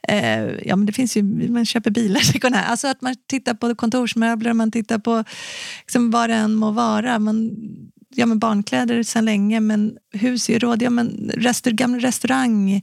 Eh, 0.08 0.44
ja, 0.44 0.76
men 0.76 0.86
det 0.86 0.94
finns 0.94 1.18
ju, 1.18 1.24
man 1.50 1.66
köper 1.66 1.92
bilar 1.92 2.20
second 2.34 2.56
hand. 2.56 2.68
Alltså 2.70 2.88
att 2.88 3.02
man 3.02 3.16
tittar 3.28 3.54
på 3.54 3.76
kontorsmöbler, 3.76 4.54
man 4.54 4.72
tittar 4.72 5.00
på 5.00 5.24
liksom, 5.82 6.12
vad 6.12 6.30
det 6.30 6.36
än 6.36 6.56
må 6.56 6.72
vara. 6.72 7.20
Man, 7.20 7.52
ja, 8.16 8.26
men 8.26 8.40
barnkläder 8.40 9.04
sedan 9.04 9.26
länge, 9.26 9.60
men 9.60 9.98
husgeråd, 10.18 10.82
ja, 10.82 10.90
men 10.90 11.32
restaur, 11.36 11.72
gamla 11.72 12.00
restaurang, 12.00 12.82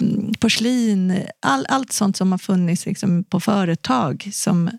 mm, 0.00 0.32
porslin, 0.38 1.22
all, 1.40 1.66
allt 1.68 1.92
sånt 1.92 2.16
som 2.16 2.32
har 2.32 2.38
funnits 2.38 2.86
liksom, 2.86 3.24
på 3.24 3.40
företag 3.40 4.28
som 4.32 4.70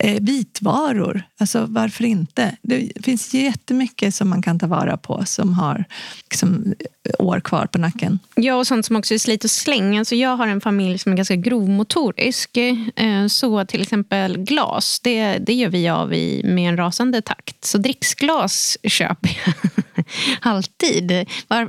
eh, 0.00 0.22
vitvaror. 0.22 1.22
Alltså 1.40 1.66
varför 1.68 2.04
inte? 2.04 2.56
Det 2.62 3.04
finns 3.04 3.34
jättemycket 3.34 4.14
som 4.14 4.28
man 4.28 4.42
kan 4.42 4.58
ta 4.58 4.66
vara 4.66 4.96
på 4.96 5.24
som 5.26 5.54
har 5.54 5.84
liksom, 6.30 6.74
eh, 7.08 7.26
år 7.26 7.40
kvar 7.40 7.66
på 7.66 7.78
nacken. 7.78 8.18
Ja, 8.34 8.54
och 8.54 8.66
sånt 8.66 8.86
som 8.86 8.96
också 8.96 9.14
är 9.14 9.18
slit 9.18 9.44
och 9.44 9.50
släng. 9.50 9.98
Alltså 9.98 10.14
jag 10.14 10.36
har 10.36 10.46
en 10.46 10.60
familj 10.60 10.98
som 10.98 11.12
är 11.12 11.16
ganska 11.16 11.36
grovmotorisk. 11.36 12.56
Eh, 12.56 13.26
så 13.28 13.64
till 13.64 13.82
exempel 13.82 14.38
glas, 14.38 15.00
det, 15.00 15.38
det 15.38 15.52
gör 15.52 15.68
vi 15.68 15.88
av 15.88 16.14
i, 16.14 16.42
med 16.44 16.68
en 16.68 16.76
rasande 16.76 17.22
takt. 17.22 17.64
Så 17.64 17.78
dricksglas 17.78 18.78
köper 18.82 19.40
jag 19.44 19.54
alltid. 20.40 21.08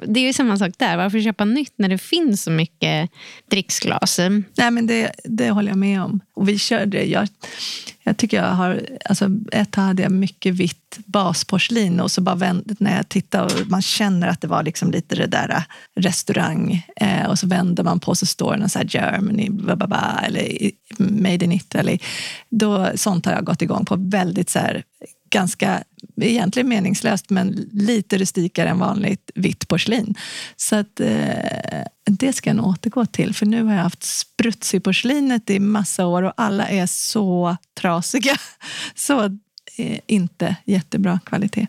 Det 0.08 0.20
är 0.20 0.26
ju 0.26 0.34
samma 0.34 0.58
sak 0.58 0.72
där. 0.78 0.98
Varför 0.98 1.22
köpa 1.22 1.46
nytt 1.46 1.74
när 1.76 1.90
det 1.90 1.98
finns 1.98 2.44
så 2.44 2.52
mycket 2.52 3.10
dricksglas? 3.50 4.20
Nej, 4.58 4.72
men 4.72 4.88
det, 4.88 5.12
det 5.24 5.50
håller 5.50 5.70
jag 5.70 5.78
med 5.78 6.02
om. 6.02 6.20
Och 6.34 6.50
vi 6.50 6.60
körde, 6.60 7.04
jag, 7.04 7.28
jag 8.04 8.18
tycker 8.18 8.38
jag 8.38 8.52
har, 8.52 8.82
alltså 9.06 9.30
ett 9.52 9.72
tag 9.72 9.82
hade 9.82 10.04
jag 10.04 10.12
mycket 10.12 10.54
vitt 10.54 10.98
basporslin 11.06 12.00
och 12.00 12.12
så 12.12 12.22
bara 12.22 12.36
vänd, 12.36 12.76
när 12.80 12.98
jag 12.98 13.10
tittar 13.10 13.44
och 13.44 13.52
man 13.68 13.82
känner 13.82 14.28
att 14.28 14.42
det 14.42 14.48
var 14.48 14.64
liksom 14.64 14.92
lite 14.92 15.16
det 15.16 15.28
där 15.28 15.50
äh, 15.50 15.62
restaurang 15.96 16.88
eh, 16.96 17.26
och 17.26 17.40
så 17.40 17.48
vänder 17.48 17.84
man 17.84 18.00
på 18.00 18.16
så 18.16 18.26
står 18.26 18.58
det 18.58 18.70
så 18.70 18.80
här 18.80 18.88
Germany, 18.90 19.50
blah, 19.50 20.24
eller 20.24 20.72
Made 20.98 21.46
in 21.46 21.52
Italy. 21.52 22.00
Då, 22.50 22.92
sånt 22.96 23.26
har 23.26 23.34
jag 23.34 23.46
gått 23.46 23.62
igång 23.62 23.86
på. 23.86 23.96
Väldigt 23.96 24.50
så 24.50 24.60
här, 24.60 24.84
ganska 25.30 25.84
egentligen 26.22 26.70
meningslöst 26.70 27.30
men 27.30 27.70
lite 27.74 28.18
rustikare 28.18 28.70
än 28.70 28.80
vanligt 28.80 29.32
vitt 29.36 29.68
porslin. 29.68 30.16
Så 30.56 30.76
att, 30.76 31.00
eh, 31.00 31.84
det 32.06 32.34
ska 32.34 32.50
jag 32.50 32.58
nog 32.58 32.68
återgå 32.68 33.06
till 33.06 33.34
för 33.36 33.46
nu 33.46 33.64
har 33.64 33.74
jag 33.74 33.84
haft 33.84 34.04
spruts 34.04 34.74
i 34.74 34.80
porslinet 34.80 35.50
i 35.50 35.60
massa 35.60 36.06
år 36.06 36.24
och 36.24 36.34
alla 36.38 36.68
är 36.68 36.86
så 36.86 37.58
trasiga. 37.82 38.36
Så 38.96 39.24
eh, 39.78 40.00
inte 40.08 40.56
jättebra 40.66 41.20
kvalitet. 41.26 41.68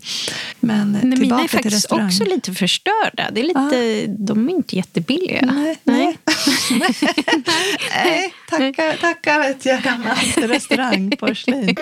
Men 0.61 0.93
Nej, 0.93 1.01
tillbaka 1.01 1.21
mina 1.21 1.37
är 1.37 1.41
till 1.41 1.51
faktiskt 1.51 1.77
restaurang. 1.77 2.07
också 2.07 2.25
lite 2.25 2.55
förstörda. 2.55 3.31
Det 3.33 3.41
är 3.41 3.45
lite, 3.45 4.07
De 4.19 4.49
är 4.49 4.53
inte 4.53 4.77
jättebilliga. 4.77 5.47
Nej, 5.47 5.79
nej. 5.85 6.07
nej 6.07 6.19
tacka, 8.51 8.97
tacka 9.01 9.39
vet 9.39 9.67
jag 9.67 9.83
gammalt 9.83 10.37
restaurangporslin. 10.37 11.77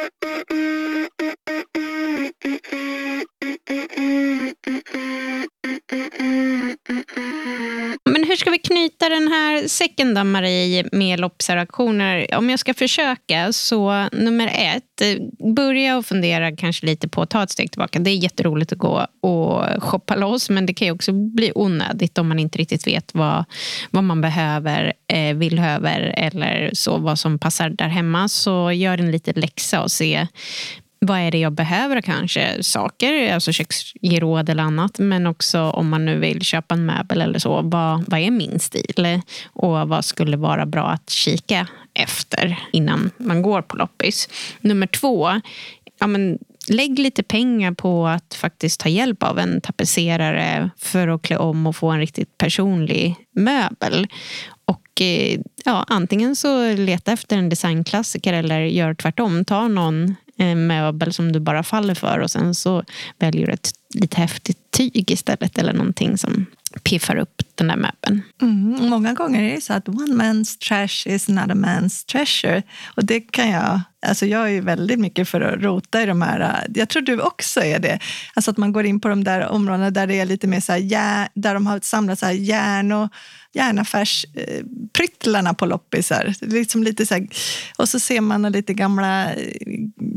Men 8.11 8.25
hur 8.25 8.37
ska 8.37 8.51
vi 8.51 8.59
knyta 8.59 9.09
den 9.09 9.29
här 9.29 9.69
säcken 9.69 10.15
då, 10.15 10.25
Marie, 10.25 10.89
med 10.93 11.21
loppisar 11.21 11.67
Om 12.37 12.51
jag 12.51 12.59
ska 12.59 12.75
försöka, 12.75 13.53
så 13.53 14.09
nummer 14.13 14.51
ett, 14.55 15.21
börja 15.55 15.97
och 15.97 16.07
fundera 16.07 16.57
kanske 16.57 16.87
lite 16.87 17.09
på 17.09 17.23
att 17.23 17.31
ta 17.31 17.43
ett 17.43 17.51
steg 17.51 17.71
tillbaka. 17.71 17.99
Det 17.99 18.11
är 18.11 18.15
jätteroligt 18.15 18.73
att 18.73 18.79
gå 18.79 19.07
och 19.21 19.83
shoppa 19.83 20.17
loss, 20.17 20.51
men 20.51 20.67
det 20.67 20.75
kan 20.75 20.87
ju 20.87 20.93
också 20.93 21.13
bli 21.13 21.53
onödigt 21.55 22.19
om 22.19 22.29
man 22.29 22.39
inte 22.39 22.59
riktigt 22.59 22.87
vet 22.87 23.15
vad, 23.15 23.45
vad 23.91 24.05
man 24.05 24.21
behöver, 24.21 24.70
eh, 25.09 25.37
vill 25.37 25.59
över 25.59 26.15
eller 26.17 26.71
så, 26.73 26.99
vad 26.99 27.19
som 27.19 27.39
passar 27.39 27.71
där 27.71 27.89
hemma. 27.89 28.29
Så 28.29 28.73
gör 28.73 28.99
en 28.99 29.11
liten 29.11 29.35
läxa 29.37 29.83
och 29.83 29.91
se 29.91 30.27
vad 31.07 31.19
är 31.19 31.31
det 31.31 31.39
jag 31.39 31.53
behöver 31.53 32.01
kanske? 32.01 32.63
Saker, 32.63 33.35
alltså 33.35 33.53
köksgeråd 33.53 34.49
eller 34.49 34.63
annat. 34.63 34.99
Men 34.99 35.27
också 35.27 35.61
om 35.61 35.89
man 35.89 36.05
nu 36.05 36.19
vill 36.19 36.43
köpa 36.43 36.75
en 36.75 36.87
möbel 36.87 37.21
eller 37.21 37.39
så. 37.39 37.63
Vad, 37.63 38.05
vad 38.07 38.21
är 38.21 38.31
min 38.31 38.59
stil? 38.59 39.21
Och 39.53 39.89
vad 39.89 40.05
skulle 40.05 40.37
vara 40.37 40.67
bra 40.67 40.89
att 40.89 41.11
kika 41.11 41.67
efter 41.95 42.59
innan 42.73 43.11
man 43.17 43.43
går 43.43 43.63
på 43.63 43.77
loppis? 43.77 44.29
Nummer 44.61 44.87
två, 44.87 45.41
ja 46.01 46.07
men, 46.07 46.39
lägg 46.69 46.99
lite 46.99 47.23
pengar 47.23 47.73
på 47.73 48.07
att 48.07 48.35
faktiskt 48.35 48.81
ta 48.81 48.89
hjälp 48.89 49.23
av 49.23 49.39
en 49.39 49.61
tapetserare 49.61 50.71
för 50.79 51.09
att 51.09 51.23
klä 51.23 51.37
om 51.37 51.67
och 51.67 51.77
få 51.77 51.91
en 51.91 52.01
riktigt 52.01 52.39
personlig 52.39 53.15
möbel. 53.33 54.07
Och 54.71 55.01
eh, 55.01 55.41
ja, 55.65 55.85
antingen 55.89 56.37
så 56.37 56.75
leta 56.75 57.13
efter 57.13 57.39
en 57.39 57.49
designklassiker 57.49 58.33
eller 58.33 58.61
gör 58.61 58.95
tvärtom. 58.95 59.45
Ta 59.45 59.69
någon 59.69 60.15
eh, 60.39 60.55
möbel 60.55 61.13
som 61.13 61.33
du 61.33 61.41
bara 61.41 61.63
faller 61.63 61.95
för 61.95 62.19
och 62.19 62.31
sen 62.31 62.55
så 62.55 62.85
väljer 63.19 63.47
du 63.47 63.53
ett 63.53 63.71
lite 63.95 64.17
häftigt 64.17 64.71
tyg 64.71 65.11
istället 65.11 65.59
eller 65.59 65.73
någonting 65.73 66.19
som 66.19 66.47
piffar 66.83 67.17
upp 67.17 67.43
den 67.55 67.69
där 67.69 67.77
möbeln. 67.77 68.23
Mm, 68.43 68.89
många 68.91 69.15
gånger 69.15 69.43
är 69.43 69.55
det 69.55 69.61
så 69.61 69.73
att 69.73 69.89
one 69.89 70.25
man's 70.25 70.59
trash 70.59 71.15
is 71.15 71.29
another 71.29 71.55
man's 71.55 72.07
treasure. 72.07 72.63
Och 72.97 73.05
det 73.05 73.21
kan 73.21 73.51
jag, 73.51 73.81
alltså 74.07 74.27
jag 74.27 74.53
är 74.53 74.63
väldigt 74.63 74.99
mycket 74.99 75.29
för 75.29 75.41
att 75.41 75.63
rota 75.63 76.03
i 76.03 76.07
de 76.07 76.23
här, 76.23 76.67
jag 76.75 76.89
tror 76.89 77.03
du 77.03 77.21
också 77.21 77.61
är 77.61 77.79
det. 77.79 77.99
Alltså 78.35 78.51
att 78.51 78.57
man 78.57 78.73
går 78.73 78.87
in 78.87 79.01
på 79.01 79.09
de 79.09 79.25
där 79.25 79.49
områdena 79.49 79.91
där 79.91 80.07
det 80.07 80.21
är 80.21 80.27
lite 80.27 80.47
mer 80.47 80.61
så 80.61 80.73
här, 80.73 81.29
där 81.35 81.55
de 81.55 81.67
har 81.67 81.81
samlat 81.83 82.19
så 82.19 82.27
här 82.27 82.33
järn 82.33 82.93
och 82.93 83.09
järnaffärspryttlarna 83.53 85.55
på 85.55 85.67
loppisar. 85.67 86.35
Liksom 86.41 86.83
lite 86.83 87.07
så 87.07 87.15
här, 87.15 87.29
och 87.79 87.89
så 87.89 88.01
ser 88.01 88.21
man 88.21 88.53
lite 88.53 88.75
gamla, 88.75 89.35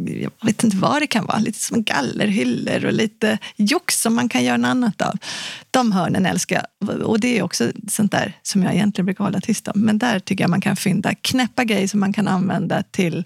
jag 0.06 0.32
vet 0.41 0.63
inte 0.63 0.78
vad 0.78 1.02
det 1.02 1.08
kan 1.08 1.26
vara, 1.26 1.39
lite 1.39 1.60
som 1.60 1.84
gallerhyllor 1.84 2.86
och 2.86 2.93
lite 2.93 3.38
jox 3.56 4.02
som 4.02 4.15
man 4.15 4.30
kan 4.30 4.43
göra 4.43 4.58
något 4.58 4.69
annat 4.69 5.02
av. 5.02 5.17
De 5.72 5.91
hörnen 5.91 6.26
älskar 6.26 6.56
jag. 6.56 6.65
Och 7.02 7.19
det 7.19 7.38
är 7.38 7.43
också 7.43 7.72
sånt 7.88 8.12
där 8.12 8.34
som 8.41 8.63
jag 8.63 8.74
egentligen 8.74 9.06
brukar 9.06 9.24
hålla 9.24 9.41
tyst 9.41 9.67
om. 9.67 9.82
Men 9.82 9.98
där 9.98 10.19
tycker 10.19 10.43
jag 10.43 10.50
man 10.50 10.62
kan 10.62 10.76
fynda 10.76 11.15
knäppa 11.15 11.63
grejer 11.63 11.88
som 11.88 12.00
man 12.00 12.13
kan 12.13 12.28
använda 12.28 12.84
till 12.91 13.26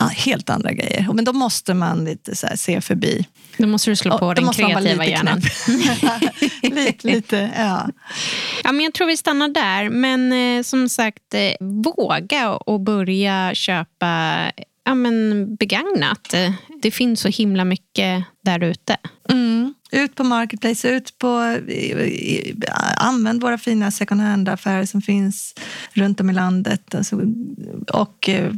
helt 0.00 0.50
andra 0.50 0.72
grejer. 0.72 1.08
Men 1.14 1.24
då 1.24 1.32
måste 1.32 1.74
man 1.74 2.04
lite 2.04 2.36
så 2.36 2.46
se 2.56 2.80
förbi. 2.80 3.26
Då 3.56 3.66
måste 3.66 3.90
du 3.90 3.96
slå 3.96 4.18
på 4.18 4.26
och, 4.26 4.34
den 4.34 4.52
kreativa 4.52 5.06
hjärnan. 5.06 5.40
lite, 6.62 7.08
lite, 7.08 7.50
ja. 7.56 7.88
ja, 8.64 8.72
men 8.72 8.80
jag 8.80 8.94
tror 8.94 9.06
vi 9.06 9.16
stannar 9.16 9.48
där. 9.48 9.88
Men 9.88 10.32
eh, 10.32 10.62
som 10.62 10.88
sagt, 10.88 11.34
eh, 11.34 11.52
våga 11.60 12.50
och 12.50 12.80
börja 12.80 13.50
köpa 13.54 14.42
ja, 14.84 14.94
men 14.94 15.56
begagnat. 15.56 16.34
Det 16.82 16.90
finns 16.90 17.20
så 17.20 17.28
himla 17.28 17.64
mycket 17.64 18.24
där 18.42 18.64
ute. 18.64 18.96
Mm. 19.28 19.74
Ut 19.92 20.14
på 20.14 20.24
Marketplace, 20.24 20.88
ut 20.88 21.18
på... 21.18 21.58
Använd 22.96 23.42
våra 23.42 23.58
fina 23.58 23.90
second 23.90 24.20
hand-affärer 24.20 24.84
som 24.84 25.02
finns 25.02 25.54
runt 25.92 26.20
om 26.20 26.30
i 26.30 26.32
landet. 26.32 26.94
Alltså, 26.94 27.20
och 27.92 28.28
eh, 28.28 28.52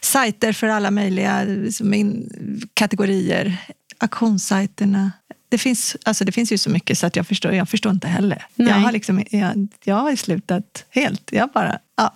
sajter 0.00 0.52
för 0.52 0.66
alla 0.68 0.90
möjliga 0.90 1.46
in, 1.94 2.30
kategorier. 2.74 3.56
Auktionssajterna. 3.98 5.12
Det 5.48 5.58
finns, 5.58 5.96
alltså 6.02 6.24
det 6.24 6.32
finns 6.32 6.52
ju 6.52 6.58
så 6.58 6.70
mycket 6.70 6.98
så 6.98 7.06
att 7.06 7.16
jag 7.16 7.26
förstår, 7.26 7.52
jag 7.52 7.68
förstår 7.68 7.92
inte 7.92 8.08
heller. 8.08 8.46
Jag 8.54 8.74
har, 8.74 8.92
liksom, 8.92 9.24
jag, 9.30 9.68
jag 9.84 9.94
har 9.94 10.16
slutat 10.16 10.84
helt. 10.90 11.32
Jag 11.32 11.50
bara... 11.50 11.78
Ja, 11.96 12.14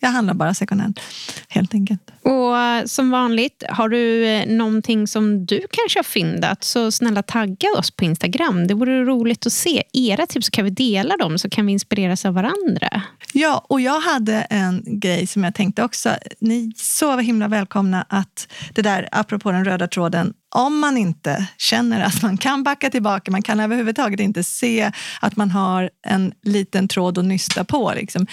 jag 0.00 0.08
handlar 0.08 0.34
bara 0.34 0.54
second 0.54 0.80
hand, 0.80 1.00
helt 1.48 1.74
enkelt. 1.74 2.10
Och 2.22 2.90
som 2.90 3.10
vanligt, 3.10 3.62
har 3.68 3.88
du 3.88 4.26
eh, 4.26 4.46
någonting 4.46 5.06
som 5.06 5.46
du 5.46 5.66
kanske 5.70 5.98
har 5.98 6.04
fyndat 6.04 6.64
så 6.64 6.90
snälla 6.90 7.22
tagga 7.22 7.68
oss 7.78 7.90
på 7.90 8.04
Instagram. 8.04 8.66
Det 8.66 8.74
vore 8.74 9.04
roligt 9.04 9.46
att 9.46 9.52
se. 9.52 9.82
Era 9.92 10.26
tips 10.26 10.46
så 10.46 10.50
kan 10.50 10.64
vi 10.64 10.70
dela 10.70 11.16
dem 11.16 11.38
så 11.38 11.50
kan 11.50 11.66
vi 11.66 11.72
inspireras 11.72 12.24
av 12.24 12.34
varandra. 12.34 13.02
Ja, 13.32 13.64
och 13.68 13.80
jag 13.80 14.00
hade 14.00 14.34
en 14.34 14.82
grej 14.86 15.26
som 15.26 15.44
jag 15.44 15.54
tänkte 15.54 15.82
också. 15.82 16.10
Ni 16.40 16.64
är 16.64 16.72
så 16.76 17.18
himla 17.18 17.48
välkomna 17.48 18.06
att 18.08 18.48
det 18.74 18.82
där, 18.82 19.08
apropå 19.12 19.50
den 19.52 19.64
röda 19.64 19.88
tråden, 19.88 20.34
om 20.54 20.78
man 20.78 20.96
inte 20.96 21.48
känner 21.58 22.00
att 22.00 22.22
man 22.22 22.36
kan 22.36 22.62
backa 22.62 22.90
tillbaka, 22.90 23.30
man 23.30 23.42
kan 23.42 23.60
överhuvudtaget 23.60 24.20
inte 24.20 24.44
se 24.44 24.92
att 25.20 25.36
man 25.36 25.50
har 25.50 25.90
en 26.06 26.32
liten 26.42 26.88
tråd 26.88 27.18
att 27.18 27.24
nysta 27.24 27.64
på, 27.64 27.92
liksom, 27.96 28.26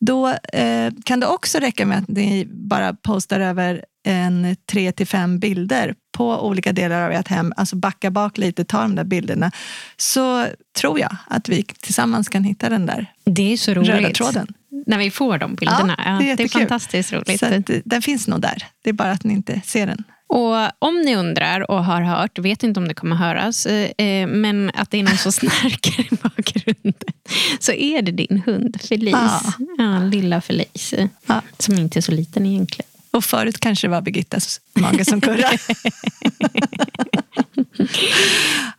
då 0.00 0.28
eh, 0.28 0.92
kan 1.04 1.20
det 1.20 1.26
också 1.26 1.58
räcka 1.58 1.86
med 1.86 1.98
att 1.98 2.08
ni 2.08 2.46
bara 2.50 2.94
postar 2.94 3.40
över 3.40 3.84
en 4.06 4.56
tre 4.70 4.92
till 4.92 5.06
fem 5.06 5.38
bilder 5.38 5.94
på 6.16 6.46
olika 6.46 6.72
delar 6.72 7.02
av 7.02 7.12
ert 7.12 7.28
hem, 7.28 7.52
alltså 7.56 7.76
backa 7.76 8.10
bak 8.10 8.38
lite, 8.38 8.64
ta 8.64 8.82
de 8.82 8.94
där 8.94 9.04
bilderna, 9.04 9.50
så 9.96 10.46
tror 10.78 11.00
jag 11.00 11.16
att 11.26 11.48
vi 11.48 11.62
tillsammans 11.62 12.28
kan 12.28 12.44
hitta 12.44 12.68
den 12.68 12.86
där 12.86 13.06
det 13.24 13.52
är 13.52 13.56
så 13.56 13.74
roligt. 13.74 13.90
röda 13.90 14.10
tråden. 14.10 14.46
När 14.86 14.98
vi 14.98 15.10
får 15.10 15.38
de 15.38 15.54
bilderna. 15.54 15.94
Ja, 16.04 16.18
det, 16.20 16.30
är 16.30 16.36
det 16.36 16.42
är 16.42 16.48
fantastiskt 16.48 17.12
roligt. 17.12 17.40
Så 17.40 17.46
att, 17.46 17.70
den 17.84 18.02
finns 18.02 18.28
nog 18.28 18.40
där. 18.40 18.66
Det 18.84 18.90
är 18.90 18.94
bara 18.94 19.10
att 19.10 19.24
ni 19.24 19.34
inte 19.34 19.60
ser 19.64 19.86
den. 19.86 20.04
Och 20.30 20.56
om 20.78 21.02
ni 21.02 21.16
undrar 21.16 21.70
och 21.70 21.84
har 21.84 22.02
hört, 22.02 22.38
vet 22.38 22.62
inte 22.62 22.80
om 22.80 22.88
det 22.88 22.94
kommer 22.94 23.16
höras, 23.16 23.66
eh, 23.66 24.26
men 24.26 24.70
att 24.74 24.90
det 24.90 24.98
är 24.98 25.02
någon 25.02 25.16
som 25.16 25.32
snarkar 25.40 26.00
i 26.00 26.16
bakgrunden, 26.22 27.12
så 27.60 27.72
är 27.72 28.02
det 28.02 28.12
din 28.12 28.42
hund 28.46 28.80
Felice. 28.80 29.12
Ja. 29.12 29.40
ja 29.78 29.98
lilla 29.98 30.40
Felice. 30.40 30.94
Ja. 31.26 31.42
Som 31.58 31.74
inte 31.74 31.98
är 31.98 32.00
så 32.00 32.12
liten 32.12 32.46
egentligen. 32.46 32.86
Och 33.10 33.24
förut 33.24 33.60
kanske 33.60 33.86
det 33.86 33.90
var 33.90 34.00
Birgittas 34.00 34.60
mage 34.74 35.04
som 35.04 35.20
kurrade. 35.20 35.58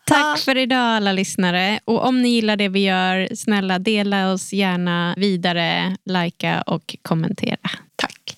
Tack 0.06 0.40
för 0.40 0.58
idag 0.58 0.96
alla 0.96 1.12
lyssnare. 1.12 1.80
Och 1.86 2.06
om 2.06 2.22
ni 2.22 2.30
gillar 2.30 2.56
det 2.56 2.68
vi 2.68 2.80
gör, 2.80 3.36
snälla 3.36 3.80
dela 3.80 4.32
oss 4.32 4.54
gärna 4.54 5.14
vidare, 5.18 5.98
likea 6.06 6.62
och 6.62 6.96
kommentera. 7.02 7.70
Tack. 7.96 8.38